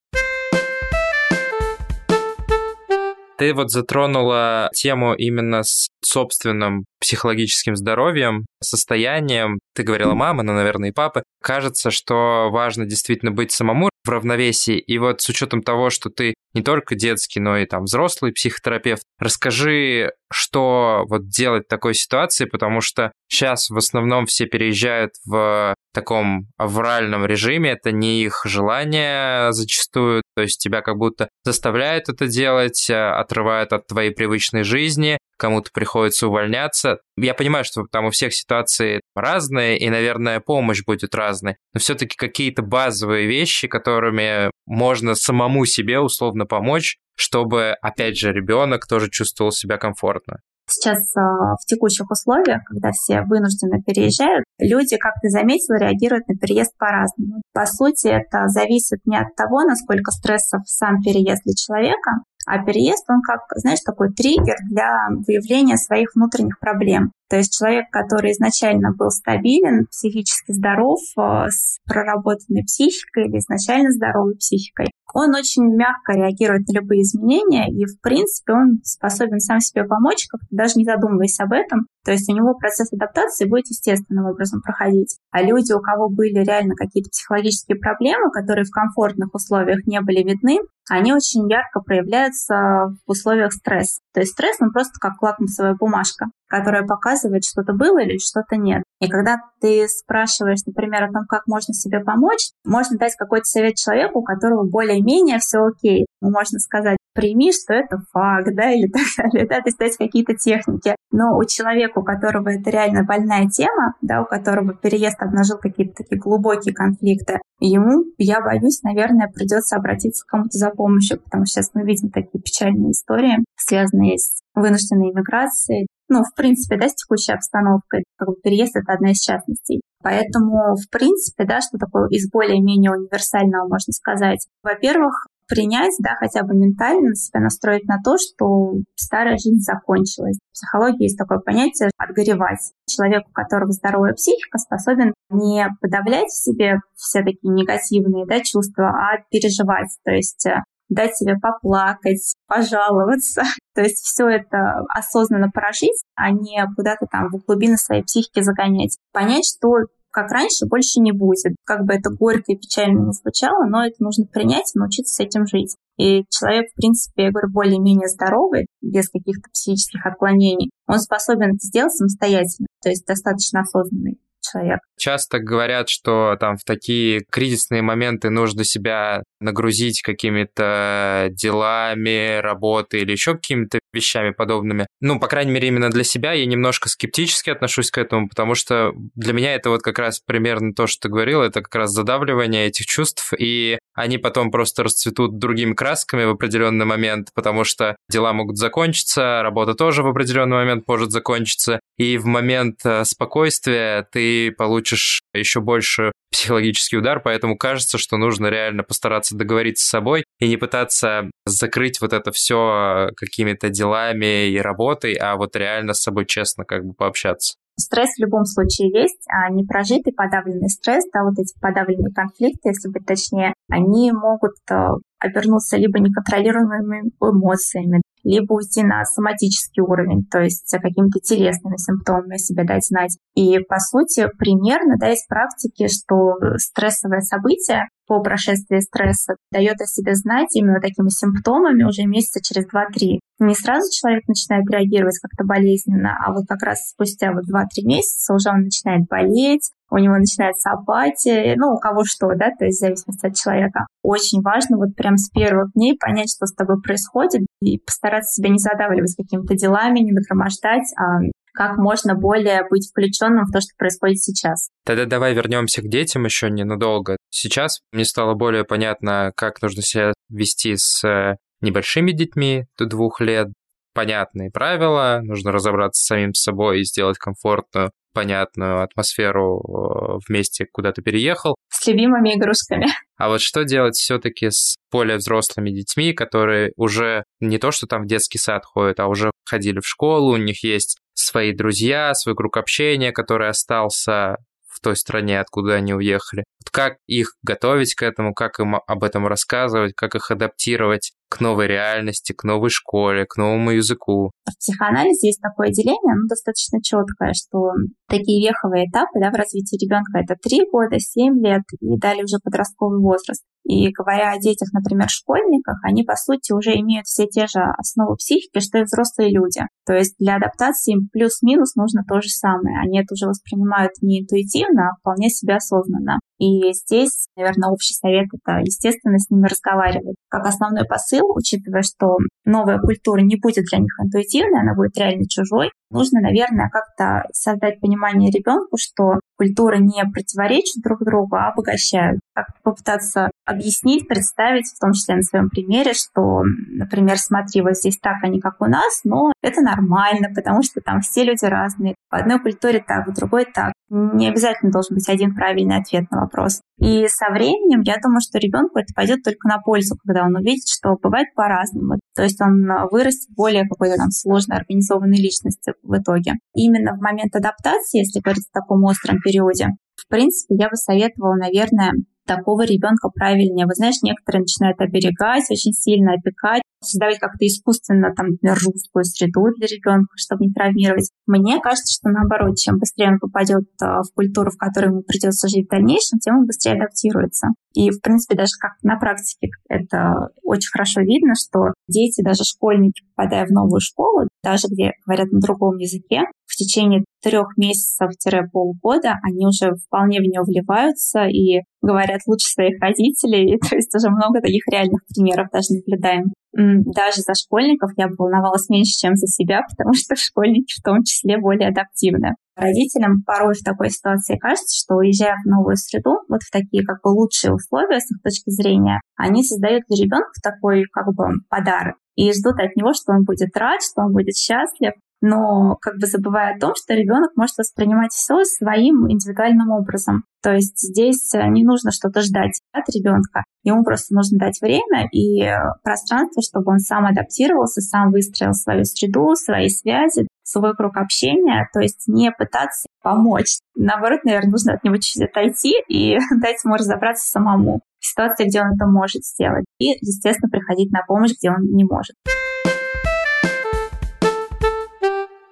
Ты 3.44 3.54
вот 3.54 3.72
затронула 3.72 4.70
тему 4.74 5.14
именно 5.16 5.64
с 5.64 5.90
собственным 6.02 6.86
психологическим 7.02 7.76
здоровьем, 7.76 8.46
состоянием. 8.62 9.60
Ты 9.76 9.84
говорила 9.84 10.14
мама, 10.14 10.44
но, 10.44 10.54
наверное, 10.54 10.92
и 10.92 10.94
папа. 10.94 11.24
Кажется, 11.42 11.92
что 11.92 12.48
важно 12.52 12.86
действительно 12.86 13.34
быть 13.34 13.52
самому 13.52 13.90
в 14.06 14.10
равновесии. 14.10 14.80
И 14.80 14.98
вот 14.98 15.20
с 15.20 15.28
учетом 15.28 15.62
того, 15.62 15.90
что 15.90 16.10
ты 16.10 16.36
не 16.54 16.62
только 16.62 16.96
детский, 16.96 17.39
но 17.39 17.58
и 17.58 17.66
там 17.66 17.84
взрослый 17.84 18.32
психотерапевт, 18.32 19.04
расскажи, 19.20 20.12
что 20.32 21.04
вот 21.08 21.28
делать 21.28 21.66
в 21.66 21.70
такой 21.70 21.94
ситуации, 21.94 22.46
потому 22.46 22.82
что 22.82 23.12
сейчас 23.28 23.70
в 23.70 23.78
основном 23.78 24.26
все 24.26 24.46
переезжают 24.46 25.13
в 25.26 25.76
таком 25.94 26.48
авральном 26.58 27.26
режиме, 27.26 27.72
это 27.72 27.92
не 27.92 28.24
их 28.24 28.42
желание 28.46 29.52
зачастую, 29.52 30.24
то 30.36 30.42
есть 30.42 30.60
тебя 30.60 30.82
как 30.82 30.98
будто 30.98 31.30
заставляют 31.44 32.10
это 32.10 32.28
делать, 32.28 32.89
отрывают 32.89 33.74
от 33.74 33.88
твоей 33.88 34.12
привычной 34.12 34.63
жизни, 34.63 35.18
кому-то 35.38 35.70
приходится 35.74 36.28
увольняться. 36.28 37.00
Я 37.18 37.34
понимаю, 37.34 37.63
что 37.66 37.84
там 37.92 38.06
у 38.06 38.10
всех 38.12 38.34
ситуации 38.34 39.02
разные, 39.16 39.78
и, 39.78 39.89
наверное, 39.89 40.39
помощь 40.39 40.84
будет 40.84 41.13
разной, 41.13 41.58
но 41.74 41.80
все-таки 41.80 42.16
какие-то 42.16 42.63
базовые 42.63 43.28
вещи, 43.28 43.68
которыми 43.68 44.50
можно 44.66 45.13
самому 45.13 45.66
себе 45.66 46.00
условно 46.00 46.43
помочь, 46.46 46.98
чтобы, 47.16 47.76
опять 47.82 48.18
же, 48.18 48.32
ребенок 48.32 48.88
тоже 48.88 49.10
чувствовал 49.10 49.52
себя 49.52 49.78
комфортно. 49.78 50.40
Сейчас 50.66 51.00
э, 51.18 51.20
в 51.20 51.66
текущих 51.68 52.10
условиях, 52.10 52.64
когда 52.66 52.92
все 52.92 53.22
вынужденно 53.24 53.82
переезжают, 53.84 54.46
люди, 54.60 54.98
как 54.98 55.14
ты 55.22 55.30
заметила, 55.30 55.78
реагируют 55.78 56.28
на 56.28 56.36
переезд 56.36 56.72
по-разному. 56.78 57.42
По 57.54 57.66
сути, 57.66 58.08
это 58.08 58.48
зависит 58.48 59.00
не 59.06 59.18
от 59.18 59.36
того, 59.36 59.64
насколько 59.64 60.12
стрессов 60.12 60.62
сам 60.66 61.02
переезд 61.02 61.44
для 61.44 61.54
человека, 61.54 62.12
а 62.46 62.64
переезд, 62.64 63.04
он 63.10 63.22
как, 63.22 63.42
знаешь, 63.56 63.80
такой 63.86 64.14
триггер 64.14 64.56
для 64.70 65.08
выявления 65.28 65.78
своих 65.78 66.10
внутренних 66.16 66.60
проблем. 66.60 67.12
То 67.34 67.38
есть 67.38 67.58
человек, 67.58 67.86
который 67.89 68.32
изначально 68.34 68.91
был 68.91 69.10
стабилен, 69.10 69.88
психически 69.88 70.52
здоров, 70.52 71.00
э, 71.17 71.48
с 71.50 71.80
проработанной 71.84 72.62
психикой 72.62 73.26
или 73.26 73.39
изначально 73.39 73.89
здоровой 73.89 74.36
психикой, 74.36 74.91
он 75.15 75.34
очень 75.34 75.65
мягко 75.76 76.13
реагирует 76.13 76.67
на 76.67 76.74
любые 76.74 77.02
изменения, 77.02 77.74
и, 77.74 77.86
в 77.86 78.00
принципе, 78.02 78.54
он 78.54 78.82
способен 78.84 79.39
сам 79.39 79.62
себе 79.62 79.84
помочь, 79.84 80.28
как-то 80.30 80.46
даже 80.52 80.74
не 80.76 80.86
задумываясь 80.86 81.39
об 81.39 81.54
этом. 81.54 81.88
То 82.06 82.12
есть 82.12 82.30
у 82.30 82.36
него 82.36 82.54
процесс 82.54 82.93
адаптации 82.93 83.50
будет 83.50 83.65
естественным 83.65 84.28
образом 84.28 84.62
проходить. 84.62 85.17
А 85.32 85.41
люди, 85.41 85.74
у 85.74 85.80
кого 85.80 86.10
были 86.10 86.46
реально 86.46 86.76
какие-то 86.76 87.10
психологические 87.10 87.80
проблемы, 87.80 88.30
которые 88.32 88.65
в 88.65 88.72
комфортных 88.72 89.34
условиях 89.34 89.88
не 89.88 90.00
были 90.02 90.22
видны, 90.22 90.60
они 90.88 91.13
очень 91.13 91.50
ярко 91.50 91.80
проявляются 91.80 92.93
в 93.08 93.10
условиях 93.10 93.54
стресса. 93.54 94.03
То 94.13 94.19
есть 94.19 94.34
стресс, 94.34 94.58
он 94.60 94.71
просто 94.71 94.99
как 94.99 95.21
лакмусовая 95.21 95.76
бумажка, 95.76 96.28
которая 96.47 96.86
показывает, 96.86 97.43
что-то 97.43 97.73
было 97.73 97.99
или 97.99 98.19
что-то 98.19 98.58
нет. 98.58 98.84
И 98.99 99.10
когда 99.10 99.38
ты 99.60 99.88
спрашиваешь, 99.88 100.63
например, 100.67 101.06
о 101.06 101.12
том, 101.12 101.26
как 101.28 101.47
можно 101.47 101.73
себе 101.73 101.99
помочь, 101.99 102.52
можно 102.63 102.97
дать 102.97 103.15
какой-то 103.15 103.45
совет 103.45 103.76
человеку, 103.76 104.19
у 104.19 104.23
которого 104.23 104.69
более-менее 104.69 105.39
все 105.39 105.60
окей. 105.65 106.06
Можно 106.21 106.60
сказать, 106.60 106.97
прими, 107.13 107.52
что 107.52 107.73
это 107.73 108.02
факт, 108.12 108.49
да, 108.54 108.71
или 108.71 108.88
так 108.91 109.04
далее, 109.17 109.47
да, 109.47 109.56
то 109.62 109.67
есть 109.67 109.78
дать 109.78 109.97
какие-то 109.97 110.36
техники. 110.36 110.95
Но 111.12 111.38
у 111.38 111.45
человека, 111.45 111.99
у 111.99 112.04
которого 112.04 112.49
это 112.49 112.69
реально 112.69 113.04
больная 113.04 113.47
тема, 113.47 113.93
да, 114.02 114.21
у 114.21 114.26
которого 114.26 114.73
переезд 114.73 115.21
обнажил 115.21 115.58
какие-то 115.58 116.04
такие 116.04 116.19
глубокие 116.19 116.73
конфликты, 116.73 117.39
ему, 117.60 118.06
я 118.17 118.41
боюсь, 118.41 118.82
наверное, 118.84 119.30
придется 119.34 119.76
обратиться 119.76 120.26
к 120.26 120.30
кому-то 120.30 120.58
за 120.58 120.69
помощью, 120.71 121.21
потому 121.21 121.45
что 121.45 121.62
сейчас 121.62 121.71
мы 121.73 121.84
видим 121.84 122.10
такие 122.10 122.41
печальные 122.41 122.91
истории, 122.91 123.38
связанные 123.56 124.17
с 124.17 124.41
вынужденной 124.56 125.12
иммиграцией, 125.12 125.88
ну, 126.10 126.23
в 126.23 126.36
принципе, 126.36 126.78
да, 126.78 126.89
с 126.89 126.95
текущей 126.95 127.32
обстановкой, 127.32 128.04
как 128.17 128.28
бы 128.28 128.36
переезд— 128.36 128.76
это 128.76 128.93
одна 128.93 129.12
из 129.12 129.19
частностей. 129.19 129.82
Поэтому, 130.04 130.76
в 130.76 130.89
принципе, 130.91 131.45
да, 131.45 131.62
что 131.62 131.78
такое 131.78 132.08
из 132.10 132.30
более-менее 132.30 132.91
универсального 132.91 133.67
можно 133.67 133.93
сказать? 133.93 134.45
Во-первых, 134.62 135.28
принять, 135.54 135.94
да, 136.00 136.16
хотя 136.20 136.44
бы 136.44 136.56
ментально 136.56 137.16
себя 137.16 137.39
настроить 137.39 137.86
на 137.86 137.98
то, 138.04 138.18
что 138.18 138.74
старая 138.96 139.38
жизнь 139.38 139.60
закончилась. 139.60 140.38
В 140.52 140.54
психологии 140.54 141.04
есть 141.04 141.18
такое 141.18 141.39
понятие 141.39 141.92
«отгоревать». 141.98 142.72
Человек, 142.88 143.24
у 143.28 143.32
которого 143.32 143.72
здоровая 143.72 144.13
психика, 144.13 144.58
способен 144.58 145.13
не 145.30 145.68
подавлять 145.82 146.28
в 146.28 146.44
себе 146.44 146.78
все 146.96 147.20
такие 147.20 147.54
негативные 147.54 148.26
да, 148.26 148.42
чувства, 148.42 148.89
а 148.89 149.18
переживать. 149.30 149.89
То 150.04 150.12
есть 150.12 150.46
э, 150.46 150.62
дать 150.89 151.16
себе 151.16 151.36
поплакать, 151.42 152.34
пожаловаться. 152.48 153.44
То 153.76 153.82
есть 153.82 153.98
все 154.04 154.28
это 154.28 154.84
осознанно 154.94 155.50
прожить, 155.50 156.04
а 156.16 156.32
не 156.32 156.63
куда-то 156.76 157.08
там 157.12 157.30
в 157.30 157.46
глубины 157.46 157.78
своей 157.78 158.04
психики 158.04 158.42
загонять. 158.42 158.98
Понять, 159.12 159.46
что 159.46 159.88
как 160.13 160.32
раньше, 160.32 160.67
больше 160.67 160.99
не 160.99 161.12
будет. 161.12 161.56
Как 161.65 161.86
бы 161.86 161.93
это 161.93 162.12
горько 162.12 162.54
и 162.54 162.56
печально 162.56 163.08
не 163.08 163.12
звучало, 163.12 163.65
но 163.65 163.86
это 163.86 163.95
нужно 163.99 164.26
принять 164.26 164.71
и 164.73 164.80
научиться 164.80 165.15
с 165.15 165.19
этим 165.19 165.47
жить. 165.47 165.76
И 165.97 166.26
человек, 166.30 166.71
в 166.71 166.76
принципе, 166.76 167.23
я 167.23 167.32
говорю, 167.32 167.52
более-менее 167.52 168.08
здоровый, 168.08 168.67
без 168.82 169.10
каких-то 169.10 169.49
психических 169.52 170.06
отклонений, 170.06 170.69
он 170.88 170.99
способен 170.99 171.56
это 171.56 171.65
сделать 171.65 171.93
самостоятельно, 171.93 172.67
то 172.82 172.89
есть 172.89 173.06
достаточно 173.06 173.62
осознанный 173.62 174.19
человек. 174.44 174.80
Часто 174.98 175.40
говорят, 175.40 175.90
что 175.90 176.38
там 176.40 176.58
в 176.58 176.64
такие 176.64 177.24
кризисные 177.30 177.82
моменты 177.82 178.30
нужно 178.30 178.64
себя 178.64 179.24
нагрузить 179.40 180.02
какими-то 180.02 181.30
делами, 181.32 182.40
работой 182.40 183.02
или 183.02 183.12
еще 183.12 183.34
какими-то 183.34 183.80
вещами 183.92 184.32
подобными. 184.32 184.88
Ну, 185.02 185.20
по 185.20 185.28
крайней 185.28 185.52
мере, 185.52 185.68
именно 185.68 185.90
для 185.90 186.04
себя 186.04 186.34
я 186.34 186.46
немножко 186.46 186.90
скептически 186.90 187.50
отношусь 187.50 187.92
к 187.92 187.98
этому, 187.98 188.30
потому 188.30 188.56
что 188.56 188.94
для 189.16 189.34
меня 189.34 189.56
это 189.56 189.70
вот 189.70 189.82
как 189.82 190.00
раз 190.00 190.20
примерно 190.26 190.74
то, 190.74 190.88
что 190.88 191.04
ты 191.04 191.10
говорил, 191.10 191.42
это 191.42 191.62
как 191.62 191.76
раз 191.76 191.92
задавливание 191.92 192.68
этих 192.68 192.86
чувств, 192.86 193.34
и 193.38 193.78
они 193.94 194.18
потом 194.18 194.52
просто 194.52 194.84
расцветут 194.84 195.38
другими 195.38 195.74
красками 195.74 196.24
в 196.24 196.32
определенный 196.32 196.86
момент, 196.86 197.30
потому 197.36 197.64
что 197.64 197.96
дела 198.10 198.34
могут 198.34 198.58
закончиться, 198.58 199.42
работа 199.44 199.74
тоже 199.74 200.04
в 200.04 200.08
определенный 200.08 200.58
момент 200.58 200.88
может 200.88 201.12
закончиться, 201.12 201.80
и 201.98 202.18
в 202.18 202.26
момент 202.26 202.80
э, 202.86 203.04
спокойствия 203.06 204.08
ты 204.12 204.33
получишь 204.58 205.22
еще 205.34 205.62
больше 205.62 206.12
психологический 206.32 206.98
удар, 206.98 207.22
поэтому 207.22 207.58
кажется, 207.58 207.98
что 207.98 208.17
нужно 208.17 208.48
реально 208.48 208.84
постараться 208.84 209.38
договориться 209.38 209.86
с 209.86 209.89
собой 209.89 210.26
и 210.39 210.48
не 210.48 210.58
пытаться 210.58 211.30
закрыть 211.46 212.02
вот 212.02 212.13
это 212.13 212.32
все 212.32 213.10
какими-то 213.15 213.69
делами 213.69 214.50
и 214.50 214.58
работой, 214.58 215.13
а 215.13 215.36
вот 215.36 215.56
реально 215.56 215.93
с 215.93 216.02
собой 216.02 216.26
честно 216.26 216.65
как 216.65 216.86
бы 216.86 216.93
пообщаться. 216.93 217.56
Стресс 217.80 218.10
в 218.15 218.22
любом 218.22 218.46
случае 218.46 218.89
есть, 218.93 219.26
а 219.28 219.50
не 219.50 219.63
прожитый 219.63 220.13
подавленный 220.13 220.69
стресс, 220.69 221.06
да, 221.12 221.24
вот 221.24 221.39
эти 221.39 221.60
подавленные 221.60 222.13
конфликты, 222.13 222.69
если 222.69 222.89
быть 222.89 223.06
точнее, 223.06 223.54
они 223.67 224.12
могут 224.12 224.54
э, 224.69 224.76
обернуться 225.19 225.78
либо 225.78 226.00
неконтролируемыми 226.00 227.12
эмоциями, 227.19 228.02
либо 228.24 228.54
уйти 228.54 228.84
на 228.84 229.04
соматический 229.06 229.82
уровень, 229.82 230.26
то 230.30 230.40
есть 230.40 230.70
какими-то 230.72 231.20
телесными 231.20 231.78
симптомами 231.78 232.38
себе 232.38 232.64
дать 232.64 232.86
знать. 232.86 233.18
И, 233.36 233.60
по 233.60 233.80
сути, 233.80 234.28
примерно, 234.38 234.96
да, 235.00 235.12
из 235.12 235.26
практики, 235.26 235.88
что 235.88 236.36
стрессовое 236.58 237.22
событие 237.22 237.88
по 238.08 238.22
прошествии 238.22 238.80
стресса 238.80 239.36
дает 239.52 239.80
о 239.82 239.86
себе 239.86 240.14
знать 240.16 240.56
именно 240.56 240.82
такими 240.82 241.10
симптомами 241.10 241.84
уже 241.84 242.04
месяца 242.06 242.42
через 242.42 242.66
2-3. 242.66 243.20
Не 243.46 243.56
сразу 243.56 243.92
человек 243.92 244.28
начинает 244.28 244.64
реагировать 244.72 245.20
как-то 245.20 245.44
болезненно, 245.44 246.18
а 246.26 246.32
вот 246.34 246.46
как 246.48 246.64
раз 246.64 246.90
спустя 246.90 247.34
вот 247.34 247.44
2-3 247.44 247.86
месяца 247.86 248.34
уже 248.34 248.50
он 248.50 248.62
начинает 248.64 249.08
болеть, 249.10 249.72
у 249.90 249.98
него 249.98 250.16
начинается 250.18 250.72
апатия, 250.72 251.56
ну, 251.58 251.74
у 251.74 251.78
кого 251.78 252.04
что, 252.06 252.30
да, 252.36 252.50
то 252.58 252.66
есть 252.66 252.80
в 252.80 252.82
зависимости 252.82 253.28
от 253.28 253.36
человека. 253.36 253.86
Очень 254.02 254.42
важно 254.42 254.78
вот 254.78 254.96
прям 254.96 255.18
с 255.18 255.30
первых 255.30 255.74
дней 255.74 255.98
понять, 256.00 256.34
что 256.36 256.46
с 256.46 256.54
тобой 256.54 256.82
происходит, 256.82 257.42
и 257.62 257.78
постараться 257.80 258.34
себя 258.34 258.50
не 258.50 258.58
задавливать 258.58 259.16
какими-то 259.16 259.56
делами, 259.56 260.00
не 260.00 260.12
нагромождать, 260.12 260.86
а 260.98 261.20
как 261.54 261.78
можно 261.78 262.16
более 262.16 262.66
быть 262.70 262.90
включенным 262.90 263.46
в 263.46 263.52
то, 263.52 263.62
что 263.62 263.70
происходит 263.78 264.20
сейчас. 264.20 264.70
Тогда 264.86 265.06
давай 265.06 265.36
вернемся 265.36 265.82
к 265.82 265.88
детям 265.88 266.26
еще 266.26 266.50
ненадолго. 266.50 267.18
Сейчас 267.30 267.80
мне 267.92 268.06
стало 268.06 268.34
более 268.34 268.64
понятно, 268.64 269.32
как 269.36 269.62
нужно 269.62 269.84
себя 269.84 270.14
вести 270.30 270.76
с 270.76 271.04
э, 271.08 271.36
небольшими 271.63 272.12
детьми 272.12 272.65
до 272.78 272.86
двух 272.86 273.21
лет. 273.21 273.47
Понятные 273.93 274.49
правила, 274.52 275.19
нужно 275.23 275.52
разобраться 275.52 276.02
с 276.02 276.08
самим 276.08 276.34
собой 276.34 276.82
и 276.82 276.84
сделать 276.84 277.17
комфортную 277.17 277.91
понятную 278.13 278.84
атмосферу 278.84 279.60
э, 279.60 280.19
в 280.26 280.30
месте, 280.32 280.65
куда 280.71 280.91
ты 280.91 281.02
переехал. 281.02 281.56
С 281.69 281.86
любимыми 281.88 282.36
игрушками. 282.36 282.88
А 283.17 283.28
вот 283.28 283.41
что 283.41 283.63
делать 283.63 283.95
все-таки 283.95 284.49
с 284.49 284.76
более 284.91 285.17
взрослыми 285.17 285.71
детьми, 285.71 286.13
которые 286.13 286.71
уже 286.76 287.23
не 287.39 287.58
то, 287.58 287.71
что 287.71 287.88
там 287.88 288.04
в 288.04 288.08
детский 288.08 288.38
сад 288.38 288.63
ходят, 288.65 288.99
а 288.99 289.08
уже 289.08 289.32
ходили 289.45 289.80
в 289.80 289.88
школу, 289.88 290.34
у 290.34 290.38
них 290.38 290.63
есть 290.63 290.97
свои 291.13 291.54
друзья, 291.54 292.13
свой 292.13 292.36
круг 292.36 292.58
общения, 292.58 293.12
который 293.12 293.49
остался 293.49 294.38
в 294.67 294.80
той 294.82 294.95
стране, 294.95 295.39
откуда 295.39 295.76
они 295.76 295.93
уехали. 295.93 296.43
Вот 296.63 296.71
как 296.71 296.97
их 297.08 297.34
готовить 297.43 297.95
к 297.95 298.04
этому, 298.04 298.34
как 298.34 298.60
им 298.60 298.76
об 298.76 299.04
этом 299.04 299.28
рассказывать, 299.28 299.93
как 299.95 300.15
их 300.15 300.32
адаптировать 300.32 301.12
к 301.30 301.40
новой 301.40 301.68
реальности, 301.68 302.34
к 302.34 302.44
новой 302.44 302.70
школе, 302.70 303.26
к 303.26 303.38
новому 303.38 303.72
языку. 303.72 304.32
В 304.46 304.58
психоанализе 304.58 305.28
есть 305.28 305.42
такое 305.42 305.70
деление, 305.70 306.14
оно 306.14 306.28
достаточно 306.28 306.80
четкое, 306.82 307.34
что 307.34 307.72
такие 308.08 308.48
веховые 308.48 308.86
этапы 308.86 309.20
да, 309.20 309.32
в 309.32 309.36
развитии 309.36 309.84
ребенка 309.84 310.20
это 310.20 310.36
3 310.42 310.70
года, 310.72 311.00
7 311.00 311.44
лет 311.44 311.64
и 311.80 311.98
далее 311.98 312.24
уже 312.24 312.38
подростковый 312.44 313.00
возраст. 313.00 313.44
И 313.66 313.90
говоря 313.92 314.34
о 314.34 314.40
детях, 314.40 314.70
например, 314.74 315.08
школьниках, 315.10 315.78
они, 315.84 316.04
по 316.04 316.16
сути, 316.16 316.52
уже 316.52 316.76
имеют 316.76 317.06
все 317.06 317.28
те 317.28 317.48
же 317.48 317.64
основы 317.78 318.18
психики, 318.18 318.60
что 318.60 318.80
и 318.80 318.84
взрослые 318.84 319.32
люди. 319.32 319.62
То 319.86 319.94
есть 319.94 320.16
для 320.20 320.36
адаптации 320.36 320.94
им 320.94 321.08
плюс-минус 321.12 321.76
нужно 321.76 322.04
то 322.08 322.20
же 322.20 322.28
самое. 322.28 322.82
Они 322.84 323.00
это 323.00 323.14
уже 323.14 323.28
воспринимают 323.28 323.94
не 324.02 324.22
интуитивно, 324.22 324.90
а 324.90 324.96
вполне 325.00 325.30
себе 325.30 325.56
осознанно. 325.56 326.20
И 326.44 326.74
здесь, 326.74 327.28
наверное, 327.38 327.70
общий 327.70 327.94
совет— 327.94 328.28
это, 328.34 328.60
естественно, 328.60 329.18
с 329.18 329.30
ними 329.30 329.48
разговаривать. 329.48 330.18
Как 330.28 330.46
основной 330.46 330.84
посыл, 330.84 331.24
учитывая, 331.34 331.84
что 331.84 332.18
новая 332.44 332.80
культура 332.80 333.22
не 333.22 333.38
будет 333.38 333.64
для 333.72 333.80
них 333.80 333.94
интуитивной, 334.04 334.60
она 334.60 334.76
будет 334.76 334.98
реально 334.98 335.24
чужой, 335.30 335.72
нужно, 335.94 336.20
наверное, 336.22 336.70
как-то 336.70 337.24
создать 337.32 337.80
понимание 337.80 338.32
ребенку, 338.32 338.78
что 338.78 339.20
культуры 339.38 339.80
не 339.80 340.04
противоречат 340.06 340.84
друг 340.84 341.04
другу, 341.04 341.36
а 341.36 341.50
обогащают. 341.50 342.20
Как 342.34 342.48
попытаться 342.64 343.32
объяснить, 343.46 344.08
представить, 344.08 344.68
в 344.68 344.80
том 344.80 344.94
числе 344.94 345.16
на 345.16 345.22
своем 345.22 345.50
примере, 345.50 345.94
что, 345.94 346.44
например, 346.44 347.18
смотри, 347.18 347.62
вот 347.62 347.76
здесь 347.76 347.98
так, 348.00 348.18
а 348.24 348.28
не 348.28 348.40
как 348.40 348.62
у 348.62 348.66
нас, 348.66 349.02
но 349.04 349.32
это 349.42 349.62
нормально, 349.62 350.30
потому 350.34 350.64
что 350.64 350.82
там 350.82 351.02
все 351.02 351.24
люди 351.24 351.46
разные. 351.46 351.96
В 352.10 352.16
одной 352.16 352.40
культуре 352.40 352.84
так, 352.86 353.08
в 353.08 353.14
другой 353.14 353.46
так. 353.46 353.74
Не 353.90 354.30
обязательно 354.30 354.72
должен 354.72 354.96
быть 354.96 355.08
один 355.10 355.36
правильный 355.36 355.78
ответ 355.78 356.10
на 356.10 356.22
вопрос. 356.22 356.62
И 356.80 357.08
со 357.08 357.32
временем 357.32 357.82
я 357.82 357.98
думаю, 358.02 358.22
что 358.22 358.40
ребенку 358.40 358.80
это 358.80 358.94
пойдет 358.96 359.24
только 359.24 359.48
на 359.48 359.60
пользу, 359.60 359.96
когда 360.04 360.26
он 360.26 360.36
увидит, 360.36 360.68
что 360.68 360.98
бывает 361.02 361.28
по-разному. 361.36 362.00
То 362.16 362.24
есть 362.24 362.42
он 362.42 362.68
вырастет 362.92 363.30
более 363.36 363.68
какой-то 363.68 363.98
там 363.98 364.10
сложной 364.10 364.58
организованной 364.58 365.18
личности 365.18 365.74
в 365.84 365.93
итоге. 365.96 366.34
Именно 366.56 366.96
в 366.96 367.02
момент 367.02 367.36
адаптации, 367.36 368.00
если 368.00 368.19
говорить 368.19 368.48
о 368.52 368.60
таком 368.60 368.84
остром 368.86 369.19
периоде, 369.19 369.67
в 369.96 370.08
принципе, 370.08 370.56
я 370.56 370.69
бы 370.69 370.76
советовала, 370.76 371.36
наверное, 371.36 371.93
такого 372.26 372.63
ребенка 372.63 373.10
правильнее. 373.10 373.65
Вот 373.65 373.76
знаешь, 373.76 374.02
некоторые 374.02 374.41
начинают 374.41 374.80
оберегать, 374.80 375.46
очень 375.52 375.74
сильно 375.74 376.13
опекать, 376.13 376.62
создавать 376.82 377.19
как-то 377.19 377.46
искусственно, 377.46 378.13
там, 378.15 378.28
жесткую 378.41 379.04
среду 379.06 379.48
для 379.58 379.67
ребенка, 379.67 380.13
чтобы 380.15 380.46
не 380.46 380.54
травмировать. 380.54 381.10
Мне 381.28 381.60
кажется, 381.60 381.93
что 381.93 382.10
наоборот, 382.10 382.58
чем 382.58 382.78
быстрее 382.80 383.10
он 383.10 383.19
попадет 383.19 383.67
а, 383.82 384.04
в 384.04 384.13
культуру, 384.13 384.52
в 384.52 384.58
которой 384.58 384.88
ему 384.88 385.02
придется 385.04 385.48
жить 385.48 385.67
в 385.67 385.69
дальнейшем, 385.69 386.19
тем 386.19 386.38
он 386.39 386.46
быстрее 386.46 386.76
адаптируется. 386.76 387.50
И, 387.74 387.90
в 387.90 388.02
принципе, 388.02 388.36
даже 388.36 388.54
как 388.60 388.74
на 388.84 388.98
практике 388.98 389.50
это 389.68 390.30
очень 390.44 390.70
хорошо 390.72 391.02
видно, 391.02 391.34
что 391.36 391.74
дети, 391.88 392.22
даже 392.24 392.44
школьники, 392.44 393.04
попадая 393.16 393.46
в 393.46 393.52
новую 393.52 393.80
школу, 393.80 394.28
даже 394.44 394.68
где 394.70 394.92
говорят 395.06 395.32
на 395.32 395.40
другом 395.40 395.78
языке, 395.78 396.22
в 396.46 396.56
течение 396.56 397.04
трех 397.24 397.58
месяцев-полгода 397.58 399.16
они 399.24 399.48
уже 399.48 399.74
вполне 399.88 400.20
в 400.20 400.24
нее 400.24 400.42
вливаются 400.44 401.26
и 401.26 401.62
говорят 401.82 402.22
лучше 402.28 402.48
своих 402.48 402.80
родителей. 402.80 403.56
И, 403.56 403.58
то 403.70 403.76
есть 403.76 403.94
уже 403.96 404.10
много 404.10 404.40
таких 404.40 404.64
реальных 404.72 405.02
примеров 405.08 405.48
даже 405.52 405.74
наблюдаем. 405.74 406.34
Даже 406.54 407.22
за 407.22 407.34
школьников 407.34 407.92
я 407.98 408.08
бы 408.08 408.16
волновалась 408.18 408.70
меньше, 408.70 408.94
чем 408.98 409.16
за 409.16 409.28
себя, 409.28 409.62
потому 409.70 409.94
что 409.94 410.16
школьники 410.16 410.80
в 410.80 410.84
том 410.84 411.04
числе 411.04 411.38
более 411.38 411.70
адаптивны. 411.70 412.36
Родителям 412.56 413.24
порой 413.26 413.56
в 413.56 413.63
такой 413.63 413.89
ситуации 413.89 414.38
кажется, 414.38 414.78
что 414.78 414.96
уезжая 414.96 415.36
в 415.44 415.50
новую 415.50 415.76
среду, 415.76 416.20
вот 416.30 416.42
в 416.44 416.52
такие 416.52 416.86
как 416.86 417.02
бы 417.02 417.10
лучшие 417.10 417.54
условия 417.54 418.00
с 418.00 418.12
их 418.12 418.22
точки 418.22 418.52
зрения, 418.52 419.02
они 419.16 419.44
создают 419.44 419.84
для 419.89 420.06
ребенка 420.06 420.32
такой 420.44 420.84
как 420.92 421.08
бы 421.16 421.26
подарок 421.50 421.96
и 422.16 422.32
ждут 422.32 422.60
от 422.60 422.76
него, 422.76 422.94
что 422.94 423.13
он 423.13 423.24
будет 423.24 423.56
рад, 423.58 423.82
что 423.82 424.04
он 424.04 424.13
будет 424.13 424.36
счастлив, 424.36 424.94
но 425.24 425.78
как 425.80 426.00
бы 426.00 426.06
забывая 426.06 426.54
о 426.54 426.60
том, 426.60 426.74
что 426.76 426.94
ребенок 426.94 427.32
может 427.38 427.58
воспринимать 427.58 428.12
все 428.12 428.44
своим 428.44 429.10
индивидуальным 429.10 429.72
образом. 429.72 430.26
То 430.44 430.52
есть 430.52 430.78
здесь 430.78 431.34
э, 431.34 431.48
не 431.48 431.64
нужно 431.64 431.92
что-то 431.92 432.20
ждать 432.20 432.60
от 432.74 432.84
ребенка, 432.94 433.46
ему 433.64 433.86
просто 433.86 434.14
нужно 434.14 434.38
дать 434.38 434.60
время 434.62 435.08
и 435.14 435.42
э, 435.42 435.56
пространство, 435.82 436.42
чтобы 436.42 436.74
он 436.74 436.80
сам 436.80 437.06
адаптировался, 437.06 437.80
сам 437.80 438.12
выстроил 438.12 438.52
свою 438.52 438.84
среду, 438.84 439.34
свои 439.36 439.70
связи, 439.70 440.28
свой 440.44 440.76
круг 440.76 440.98
общения, 440.98 441.70
то 441.72 441.80
есть 441.80 442.04
не 442.08 442.30
пытаться 442.30 442.90
помочь. 443.02 443.60
Наоборот, 443.78 444.26
наверное, 444.26 444.52
нужно 444.52 444.74
от 444.74 444.84
него 444.84 444.98
чуть-чуть 444.98 445.30
отойти 445.30 445.76
и 445.88 446.18
дать 446.42 446.62
ему 446.66 446.76
разобраться 446.76 447.30
самому 447.30 447.80
в 448.00 448.06
ситуации, 448.06 448.44
где 448.44 448.60
он 448.60 448.74
это 448.76 448.88
может 448.88 449.24
сделать. 449.24 449.64
И, 449.80 449.92
естественно, 450.02 450.50
приходить 450.50 450.92
на 450.92 451.00
помощь, 451.08 451.32
где 451.32 451.50
он 451.50 451.62
не 451.72 451.86
может 451.86 452.18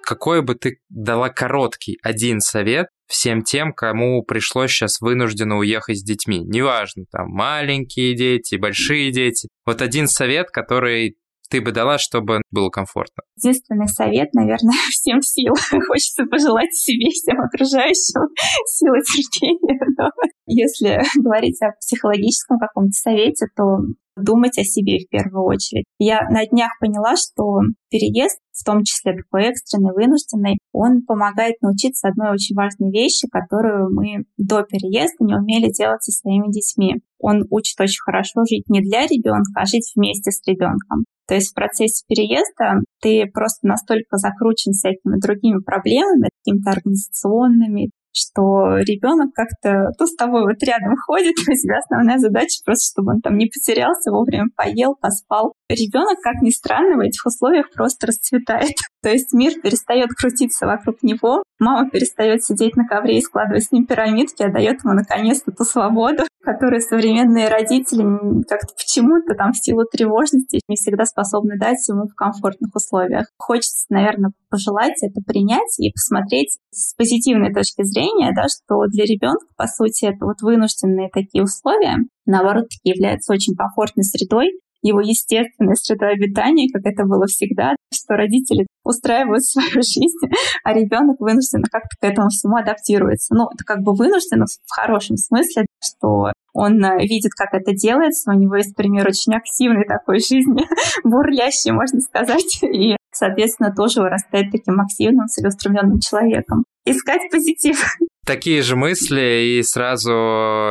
какой 0.02 0.42
бы 0.42 0.54
ты 0.54 0.78
дала 0.88 1.28
короткий 1.28 1.98
один 2.02 2.40
совет 2.40 2.88
всем 3.06 3.42
тем, 3.42 3.72
кому 3.72 4.22
пришлось 4.22 4.70
сейчас 4.70 5.00
вынужденно 5.00 5.58
уехать 5.58 5.98
с 5.98 6.04
детьми? 6.04 6.40
Неважно, 6.40 7.04
там 7.10 7.28
маленькие 7.28 8.16
дети, 8.16 8.56
большие 8.56 9.12
дети. 9.12 9.48
Вот 9.66 9.82
один 9.82 10.08
совет, 10.08 10.50
который 10.50 11.16
ты 11.52 11.60
бы 11.60 11.70
дала, 11.70 11.98
чтобы 11.98 12.40
было 12.50 12.70
комфортно? 12.70 13.24
Единственный 13.36 13.86
совет, 13.86 14.32
наверное, 14.32 14.74
всем 14.90 15.20
сил. 15.20 15.52
Хочется 15.86 16.24
пожелать 16.24 16.74
себе, 16.74 17.10
всем 17.10 17.38
окружающим 17.40 18.22
силы 18.66 19.00
терпения. 19.02 19.78
Но 19.98 20.08
если 20.46 21.02
говорить 21.20 21.60
о 21.60 21.72
психологическом 21.78 22.58
каком-то 22.58 22.92
совете, 22.92 23.46
то 23.54 23.80
думать 24.16 24.58
о 24.58 24.64
себе 24.64 24.98
в 24.98 25.08
первую 25.08 25.44
очередь. 25.44 25.84
Я 25.98 26.20
на 26.30 26.46
днях 26.46 26.72
поняла, 26.80 27.16
что 27.16 27.60
переезд, 27.90 28.38
в 28.52 28.64
том 28.64 28.84
числе 28.84 29.14
такой 29.14 29.48
экстренный, 29.48 29.94
вынужденный, 29.94 30.58
он 30.72 31.02
помогает 31.02 31.56
научиться 31.62 32.08
одной 32.08 32.32
очень 32.32 32.54
важной 32.54 32.90
вещи, 32.90 33.28
которую 33.28 33.92
мы 33.94 34.24
до 34.36 34.62
переезда 34.62 35.24
не 35.24 35.34
умели 35.34 35.70
делать 35.70 36.02
со 36.02 36.12
своими 36.12 36.50
детьми. 36.50 37.02
Он 37.18 37.44
учит 37.50 37.80
очень 37.80 38.02
хорошо 38.04 38.44
жить 38.48 38.68
не 38.68 38.80
для 38.80 39.06
ребенка, 39.06 39.62
а 39.62 39.66
жить 39.66 39.92
вместе 39.94 40.30
с 40.30 40.46
ребенком. 40.46 41.04
То 41.28 41.34
есть 41.34 41.52
в 41.52 41.54
процессе 41.54 42.04
переезда 42.08 42.82
ты 43.00 43.26
просто 43.32 43.66
настолько 43.66 44.16
закручен 44.16 44.72
всякими 44.72 45.20
другими 45.20 45.62
проблемами, 45.62 46.28
какими-то 46.44 46.72
организационными, 46.72 47.90
что 48.12 48.78
ребенок 48.78 49.34
как-то 49.34 49.90
то 49.98 50.06
с 50.06 50.14
тобой 50.14 50.42
вот 50.42 50.62
рядом 50.62 50.94
ходит, 51.06 51.34
у 51.40 51.52
тебя 51.52 51.78
основная 51.78 52.18
задача 52.18 52.60
просто, 52.64 52.92
чтобы 52.92 53.14
он 53.14 53.20
там 53.20 53.36
не 53.36 53.46
потерялся, 53.46 54.10
вовремя 54.10 54.46
поел, 54.54 54.94
поспал. 55.00 55.54
Ребенок, 55.74 56.20
как 56.22 56.42
ни 56.42 56.50
странно, 56.50 56.96
в 56.96 57.00
этих 57.00 57.24
условиях 57.26 57.70
просто 57.72 58.06
расцветает. 58.06 58.74
То 59.02 59.10
есть 59.10 59.32
мир 59.32 59.60
перестает 59.60 60.10
крутиться 60.10 60.66
вокруг 60.66 61.02
него, 61.02 61.42
мама 61.58 61.90
перестает 61.90 62.44
сидеть 62.44 62.76
на 62.76 62.86
ковре 62.86 63.18
и 63.18 63.22
складывать 63.22 63.64
с 63.64 63.72
ним 63.72 63.86
пирамидки, 63.86 64.42
а 64.42 64.52
дает 64.52 64.84
ему 64.84 64.94
наконец-то 64.94 65.52
ту 65.52 65.64
свободу, 65.64 66.24
которую 66.42 66.80
современные 66.80 67.48
родители 67.48 68.02
как-то 68.48 68.74
почему-то 68.76 69.34
там 69.34 69.52
в 69.52 69.58
силу 69.58 69.84
тревожности 69.84 70.60
не 70.68 70.76
всегда 70.76 71.04
способны 71.04 71.58
дать 71.58 71.86
ему 71.88 72.06
в 72.06 72.14
комфортных 72.14 72.74
условиях. 72.74 73.26
Хочется, 73.38 73.86
наверное, 73.88 74.32
пожелать 74.50 75.02
это 75.02 75.20
принять 75.26 75.78
и 75.78 75.92
посмотреть 75.92 76.58
с 76.70 76.94
позитивной 76.94 77.52
точки 77.52 77.82
зрения, 77.84 78.32
да, 78.34 78.46
что 78.48 78.84
для 78.86 79.04
ребенка, 79.04 79.46
по 79.56 79.66
сути, 79.66 80.04
это 80.04 80.26
вот 80.26 80.42
вынужденные 80.42 81.08
такие 81.12 81.42
условия, 81.42 81.96
наоборот, 82.26 82.66
являются 82.84 83.32
очень 83.32 83.54
комфортной 83.54 84.04
средой, 84.04 84.52
его 84.82 85.00
естественной 85.00 85.76
средой 85.76 86.12
обитания, 86.14 86.68
как 86.72 86.82
это 86.84 87.04
было 87.04 87.26
всегда, 87.26 87.74
что 87.92 88.14
родители 88.14 88.66
устраивают 88.84 89.44
свою 89.44 89.82
жизнь, 89.82 90.26
а 90.64 90.74
ребенок 90.74 91.20
вынужден 91.20 91.62
как-то 91.62 91.96
к 92.00 92.04
этому 92.04 92.28
всему 92.28 92.56
адаптируется. 92.56 93.34
Ну, 93.34 93.48
это 93.52 93.64
как 93.64 93.82
бы 93.82 93.94
вынужден 93.94 94.44
в 94.44 94.74
хорошем 94.74 95.16
смысле, 95.16 95.66
что 95.82 96.32
он 96.54 96.84
э, 96.84 96.98
видит, 97.06 97.32
как 97.32 97.54
это 97.54 97.72
делается, 97.72 98.30
у 98.30 98.34
него 98.34 98.56
есть 98.56 98.76
пример 98.76 99.08
очень 99.08 99.34
активной 99.34 99.86
такой 99.86 100.18
жизни, 100.18 100.64
бурлящей, 101.04 101.72
можно 101.72 102.00
сказать, 102.00 102.62
и, 102.62 102.96
соответственно, 103.12 103.74
тоже 103.74 104.00
вырастает 104.00 104.50
таким 104.50 104.80
активным, 104.80 105.26
целеустремленным 105.26 106.00
человеком. 106.00 106.64
Искать 106.84 107.30
позитив. 107.30 107.84
Такие 108.24 108.62
же 108.62 108.76
мысли, 108.76 109.58
и 109.58 109.62
сразу 109.64 110.12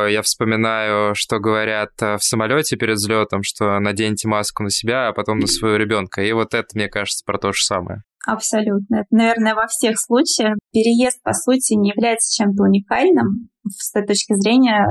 я 0.08 0.22
вспоминаю, 0.22 1.14
что 1.14 1.38
говорят 1.38 1.90
э, 2.00 2.16
в 2.16 2.24
самолете 2.24 2.76
перед 2.76 2.96
взлетом, 2.96 3.42
что 3.42 3.78
наденьте 3.78 4.26
маску 4.26 4.62
на 4.62 4.70
себя, 4.70 5.08
а 5.08 5.12
потом 5.12 5.38
на 5.38 5.46
своего 5.46 5.76
ребенка. 5.76 6.22
И 6.22 6.32
вот 6.32 6.54
это, 6.54 6.68
мне 6.74 6.88
кажется, 6.88 7.22
про 7.26 7.36
то 7.38 7.52
же 7.52 7.62
самое. 7.62 8.04
Абсолютно. 8.26 8.96
Это, 8.96 9.08
наверное, 9.10 9.54
во 9.54 9.66
всех 9.66 9.98
случаях. 9.98 10.56
Переезд, 10.72 11.20
по 11.22 11.32
сути, 11.32 11.74
не 11.74 11.90
является 11.90 12.32
чем-то 12.36 12.62
уникальным 12.62 13.48
с 13.64 13.92
той 13.92 14.04
точки 14.04 14.34
зрения, 14.34 14.86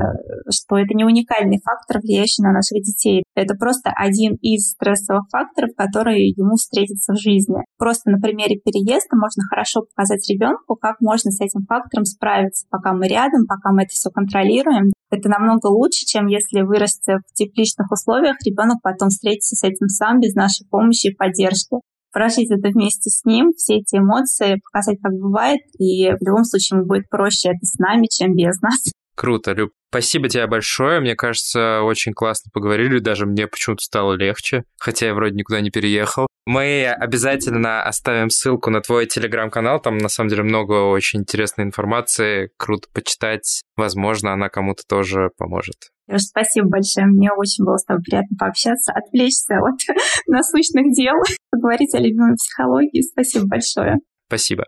что 0.50 0.76
это 0.76 0.94
не 0.94 1.04
уникальный 1.04 1.60
фактор, 1.62 2.00
влияющий 2.00 2.42
на 2.42 2.52
наших 2.52 2.82
детей. 2.82 3.22
Это 3.34 3.54
просто 3.54 3.90
один 3.90 4.34
из 4.40 4.72
стрессовых 4.72 5.28
факторов, 5.30 5.70
которые 5.76 6.28
ему 6.28 6.56
встретятся 6.56 7.12
в 7.12 7.20
жизни. 7.20 7.56
Просто 7.78 8.10
на 8.10 8.18
примере 8.18 8.56
переезда 8.56 9.16
можно 9.16 9.44
хорошо 9.48 9.82
показать 9.82 10.28
ребенку, 10.28 10.76
как 10.76 11.00
можно 11.00 11.30
с 11.30 11.40
этим 11.40 11.64
фактором 11.66 12.04
справиться, 12.04 12.66
пока 12.70 12.92
мы 12.92 13.08
рядом, 13.08 13.46
пока 13.46 13.72
мы 13.72 13.82
это 13.82 13.92
все 13.92 14.10
контролируем. 14.10 14.92
Это 15.10 15.28
намного 15.28 15.66
лучше, 15.66 16.06
чем 16.06 16.26
если 16.26 16.62
вырасти 16.62 17.18
в 17.28 17.34
тепличных 17.34 17.90
условиях, 17.92 18.36
ребенок 18.44 18.78
потом 18.82 19.08
встретится 19.08 19.56
с 19.56 19.62
этим 19.62 19.88
сам 19.88 20.20
без 20.20 20.34
нашей 20.34 20.66
помощи 20.68 21.08
и 21.08 21.14
поддержки 21.14 21.76
прожить 22.12 22.50
это 22.50 22.68
вместе 22.68 23.10
с 23.10 23.24
ним, 23.24 23.52
все 23.56 23.76
эти 23.76 23.96
эмоции, 23.96 24.60
показать, 24.62 24.98
как 25.02 25.12
бывает, 25.12 25.60
и 25.78 26.10
в 26.10 26.24
любом 26.24 26.44
случае 26.44 26.78
ему 26.78 26.86
будет 26.86 27.08
проще 27.08 27.50
это 27.50 27.64
с 27.64 27.78
нами, 27.78 28.06
чем 28.10 28.34
без 28.34 28.60
нас. 28.60 28.92
Круто, 29.14 29.52
Люб. 29.52 29.72
Спасибо 29.90 30.28
тебе 30.28 30.46
большое. 30.46 31.00
Мне 31.00 31.14
кажется, 31.14 31.82
очень 31.82 32.14
классно 32.14 32.50
поговорили. 32.52 32.98
Даже 32.98 33.26
мне 33.26 33.46
почему-то 33.46 33.82
стало 33.82 34.14
легче, 34.14 34.64
хотя 34.78 35.06
я 35.06 35.14
вроде 35.14 35.34
никуда 35.34 35.60
не 35.60 35.70
переехал. 35.70 36.26
Мы 36.46 36.86
обязательно 36.88 37.82
оставим 37.82 38.30
ссылку 38.30 38.70
на 38.70 38.80
твой 38.80 39.06
телеграм-канал. 39.06 39.80
Там, 39.80 39.98
на 39.98 40.08
самом 40.08 40.30
деле, 40.30 40.42
много 40.42 40.72
очень 40.88 41.20
интересной 41.20 41.64
информации. 41.64 42.50
Круто 42.56 42.88
почитать. 42.92 43.62
Возможно, 43.76 44.32
она 44.32 44.48
кому-то 44.48 44.82
тоже 44.88 45.30
поможет. 45.36 45.76
Леш, 46.08 46.22
спасибо 46.22 46.68
большое. 46.68 47.06
Мне 47.06 47.30
очень 47.30 47.64
было 47.64 47.76
с 47.76 47.84
тобой 47.84 48.02
приятно 48.02 48.36
пообщаться, 48.38 48.92
отвлечься 48.92 49.58
от 49.58 49.78
насущных 50.26 50.92
дел, 50.94 51.14
поговорить 51.50 51.94
о 51.94 51.98
любимой 51.98 52.34
психологии. 52.34 53.02
Спасибо 53.02 53.46
большое. 53.46 53.96
Спасибо. 54.26 54.64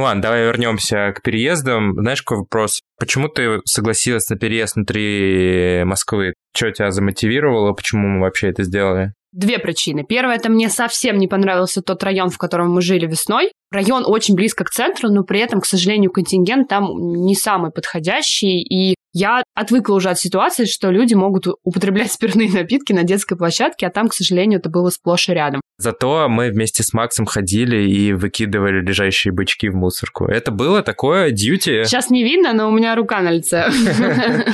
Ну 0.00 0.04
ладно, 0.04 0.22
давай 0.22 0.44
вернемся 0.44 1.12
к 1.14 1.20
переездам. 1.20 1.92
Знаешь, 1.92 2.22
какой 2.22 2.38
вопрос? 2.38 2.80
Почему 2.98 3.28
ты 3.28 3.60
согласилась 3.66 4.30
на 4.30 4.36
переезд 4.36 4.76
внутри 4.76 5.82
Москвы? 5.84 6.32
Что 6.56 6.70
тебя 6.70 6.90
замотивировало? 6.90 7.74
Почему 7.74 8.08
мы 8.08 8.20
вообще 8.22 8.48
это 8.48 8.62
сделали? 8.62 9.12
Две 9.32 9.58
причины. 9.58 10.02
Первая, 10.08 10.38
это 10.38 10.48
мне 10.48 10.70
совсем 10.70 11.18
не 11.18 11.28
понравился 11.28 11.82
тот 11.82 12.02
район, 12.02 12.30
в 12.30 12.38
котором 12.38 12.72
мы 12.72 12.80
жили 12.80 13.06
весной. 13.06 13.52
Район 13.70 14.04
очень 14.06 14.36
близко 14.36 14.64
к 14.64 14.70
центру, 14.70 15.10
но 15.10 15.22
при 15.22 15.40
этом, 15.40 15.60
к 15.60 15.66
сожалению, 15.66 16.10
контингент 16.10 16.68
там 16.68 16.86
не 17.26 17.34
самый 17.34 17.70
подходящий. 17.70 18.62
И 18.62 18.94
я 19.12 19.42
отвыкла 19.54 19.94
уже 19.94 20.10
от 20.10 20.18
ситуации, 20.18 20.64
что 20.64 20.90
люди 20.90 21.14
могут 21.14 21.46
употреблять 21.62 22.12
спиртные 22.12 22.50
напитки 22.50 22.92
на 22.92 23.02
детской 23.02 23.36
площадке, 23.36 23.86
а 23.86 23.90
там, 23.90 24.08
к 24.08 24.14
сожалению, 24.14 24.58
это 24.58 24.70
было 24.70 24.90
сплошь 24.90 25.28
и 25.28 25.32
рядом. 25.32 25.60
Зато 25.78 26.28
мы 26.28 26.50
вместе 26.50 26.82
с 26.82 26.92
Максом 26.92 27.26
ходили 27.26 27.88
и 27.88 28.12
выкидывали 28.12 28.80
лежащие 28.80 29.32
бычки 29.32 29.68
в 29.68 29.74
мусорку. 29.74 30.26
Это 30.26 30.50
было 30.50 30.82
такое 30.82 31.30
дьюти. 31.30 31.84
Сейчас 31.84 32.10
не 32.10 32.22
видно, 32.22 32.52
но 32.52 32.68
у 32.68 32.72
меня 32.72 32.94
рука 32.94 33.20
на 33.20 33.30
лице. 33.30 33.70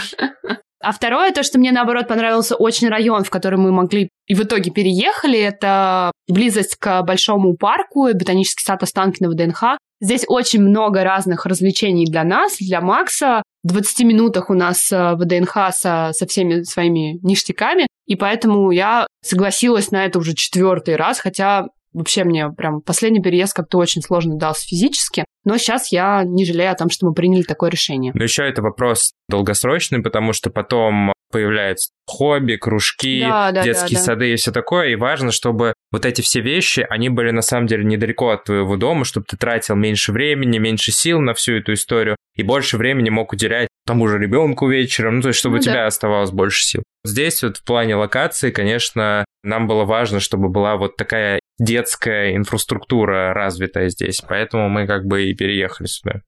А 0.83 0.93
второе, 0.93 1.33
то, 1.33 1.43
что 1.43 1.59
мне, 1.59 1.73
наоборот, 1.73 2.07
понравился 2.07 2.55
очень 2.55 2.89
район, 2.89 3.25
в 3.25 3.31
который 3.31 3.59
мы 3.59 3.73
могли 3.73 4.09
и 4.27 4.35
в 4.35 4.43
итоге 4.43 4.71
переехали, 4.71 5.39
это 5.39 6.13
близость 6.29 6.77
к 6.77 7.03
большому 7.03 7.57
парку, 7.57 8.09
ботанический 8.13 8.63
сад 8.65 8.83
Останкино 8.83 9.31
ВДНХ. 9.31 9.79
Здесь 10.01 10.25
очень 10.29 10.61
много 10.61 11.05
разных 11.05 11.47
развлечений 11.47 12.07
для 12.07 12.25
нас, 12.25 12.57
для 12.59 12.81
Макса. 12.81 13.43
В 13.65 13.69
20 13.69 14.01
минутах 14.01 14.51
у 14.51 14.55
нас 14.55 14.93
э, 14.93 15.15
ВДНХ 15.15 15.73
со, 15.73 16.11
со 16.13 16.27
всеми 16.27 16.63
своими 16.63 17.19
ништяками, 17.27 17.87
и 18.07 18.15
поэтому 18.15 18.71
я 18.71 19.07
согласилась 19.23 19.91
на 19.91 20.05
это 20.05 20.19
уже 20.19 20.35
четвертый 20.35 20.97
раз, 20.97 21.19
хотя 21.19 21.67
вообще 21.97 22.25
мне 22.25 22.51
прям 22.51 22.83
последний 22.83 23.23
переезд 23.23 23.55
как-то 23.55 23.79
очень 23.79 24.03
сложно 24.03 24.37
дался 24.37 24.67
физически. 24.67 25.25
Но 25.45 25.57
сейчас 25.57 25.91
я 25.91 26.23
не 26.25 26.45
жалею 26.45 26.73
о 26.73 26.77
том, 26.77 26.91
что 26.91 27.07
мы 27.07 27.15
приняли 27.15 27.43
такое 27.43 27.71
решение. 27.71 28.13
Но 28.15 28.23
еще 28.23 28.43
это 28.47 28.63
вопрос 28.63 29.13
долгосрочный, 29.29 30.03
потому 30.03 30.33
что 30.33 30.51
потом 30.51 31.13
появляются 31.31 31.91
хобби, 32.07 32.57
кружки, 32.57 33.21
да, 33.21 33.53
да, 33.53 33.63
детские 33.63 33.99
да, 33.99 34.01
да. 34.01 34.05
сады 34.05 34.33
и 34.33 34.37
все 34.37 34.53
такое. 34.53 34.89
И 34.89 34.97
важно, 34.97 35.33
чтобы 35.33 35.75
вот 35.91 36.07
эти 36.07 36.21
все 36.21 36.41
вещи, 36.41 36.87
они 36.89 37.09
были 37.09 37.31
на 37.31 37.43
самом 37.43 37.67
деле 37.67 37.85
недалеко 37.85 38.31
от 38.31 38.45
твоего 38.45 38.77
дома, 38.77 39.05
чтобы 39.05 39.27
ты 39.29 39.37
тратил 39.37 39.75
меньше 39.75 40.13
времени, 40.13 40.59
меньше 40.59 40.93
сил 40.93 41.21
на 41.21 41.35
всю 41.35 41.55
эту 41.55 41.73
историю 41.73 42.17
и 42.37 42.43
больше 42.43 42.77
времени 42.77 43.11
мог 43.11 43.33
уделять 43.33 43.69
тому 43.87 44.09
же 44.09 44.19
ребенку 44.19 44.69
вечером, 44.69 45.17
ну, 45.17 45.23
то 45.23 45.29
есть 45.29 45.39
чтобы 45.39 45.57
ну, 45.57 45.61
у 45.61 45.63
тебя 45.63 45.75
да. 45.75 45.87
оставалось 45.87 46.31
больше 46.31 46.65
сил. 46.65 46.83
Здесь 47.05 47.43
вот 47.43 47.59
в 47.59 47.65
плане 47.65 47.95
локации, 47.95 48.51
конечно, 48.51 49.25
нам 49.43 49.69
было 49.69 49.85
важно, 49.85 50.21
чтобы 50.21 50.49
была 50.49 50.77
вот 50.77 50.97
такая 50.97 51.41
детская 51.59 52.35
инфраструктура 52.35 53.33
развитая 53.33 53.89
здесь, 53.89 54.21
поэтому 54.21 54.69
мы 54.69 54.87
как 54.87 55.07
бы 55.07 55.25
и 55.25 55.35
переехали 55.35 55.87
сюда. 55.87 56.21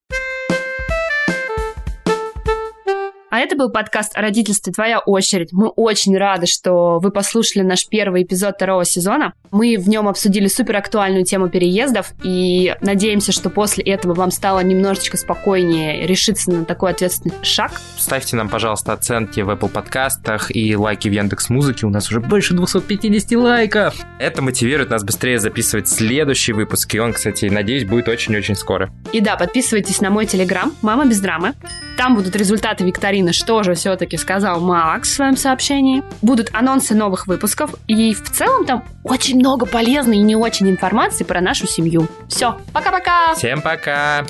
А 3.39 3.41
это 3.41 3.55
был 3.55 3.71
подкаст 3.71 4.19
о 4.19 4.21
родительстве 4.21 4.73
«Твоя 4.73 4.99
очередь». 4.99 5.53
Мы 5.53 5.69
очень 5.69 6.19
рады, 6.19 6.47
что 6.47 6.99
вы 6.99 7.13
послушали 7.13 7.63
наш 7.63 7.87
первый 7.87 8.25
эпизод 8.25 8.57
второго 8.57 8.85
сезона. 8.85 9.33
Мы 9.53 9.77
в 9.79 9.89
нем 9.89 10.09
обсудили 10.09 10.49
суперактуальную 10.49 11.25
тему 11.25 11.49
переездов 11.49 12.15
и 12.25 12.75
надеемся, 12.81 13.31
что 13.31 13.49
после 13.49 13.85
этого 13.85 14.15
вам 14.15 14.33
стало 14.33 14.59
немножечко 14.59 15.17
спокойнее 15.17 16.05
решиться 16.05 16.51
на 16.51 16.65
такой 16.65 16.91
ответственный 16.91 17.33
шаг. 17.43 17.81
Ставьте 17.97 18.35
нам, 18.35 18.49
пожалуйста, 18.49 18.93
оценки 18.93 19.39
в 19.39 19.51
Apple 19.51 19.69
подкастах 19.69 20.55
и 20.55 20.75
лайки 20.75 21.09
в 21.09 21.13
Яндекс 21.13 21.49
Музыке. 21.49 21.87
У 21.87 21.91
нас 21.91 22.11
уже 22.11 22.19
больше 22.19 22.55
250 22.55 23.31
лайков. 23.39 23.95
Это 24.19 24.43
мотивирует 24.43 24.91
нас 24.91 25.05
быстрее 25.05 25.39
записывать 25.39 25.87
следующий 25.87 26.55
выпуск. 26.55 26.93
И 26.93 26.99
он, 26.99 27.13
кстати, 27.13 27.45
надеюсь, 27.45 27.85
будет 27.85 28.09
очень-очень 28.09 28.57
скоро. 28.57 28.91
И 29.13 29.21
да, 29.21 29.37
подписывайтесь 29.37 30.01
на 30.01 30.11
мой 30.11 30.27
телеграм 30.27 30.73
«Мама 30.83 31.07
без 31.07 31.21
драмы». 31.21 31.55
Там 31.97 32.15
будут 32.15 32.37
результаты 32.37 32.85
викторины, 32.85 33.28
что 33.33 33.63
же 33.63 33.75
все-таки 33.75 34.17
сказал 34.17 34.61
Макс 34.61 35.09
в 35.11 35.15
своем 35.15 35.37
сообщении. 35.37 36.03
Будут 36.23 36.51
анонсы 36.55 36.95
новых 36.95 37.27
выпусков. 37.27 37.75
И 37.87 38.15
в 38.15 38.31
целом 38.31 38.65
там 38.65 38.85
очень 39.05 39.37
много 39.39 39.67
полезной 39.67 40.19
и 40.19 40.23
не 40.23 40.37
очень 40.37 40.69
информации 40.71 41.25
про 41.25 41.41
нашу 41.41 41.67
семью. 41.67 42.09
Все, 42.29 42.59
пока-пока! 42.73 43.35
Всем 43.35 43.63
пока! 43.63 44.25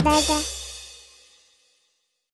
Да-да. 0.00 0.65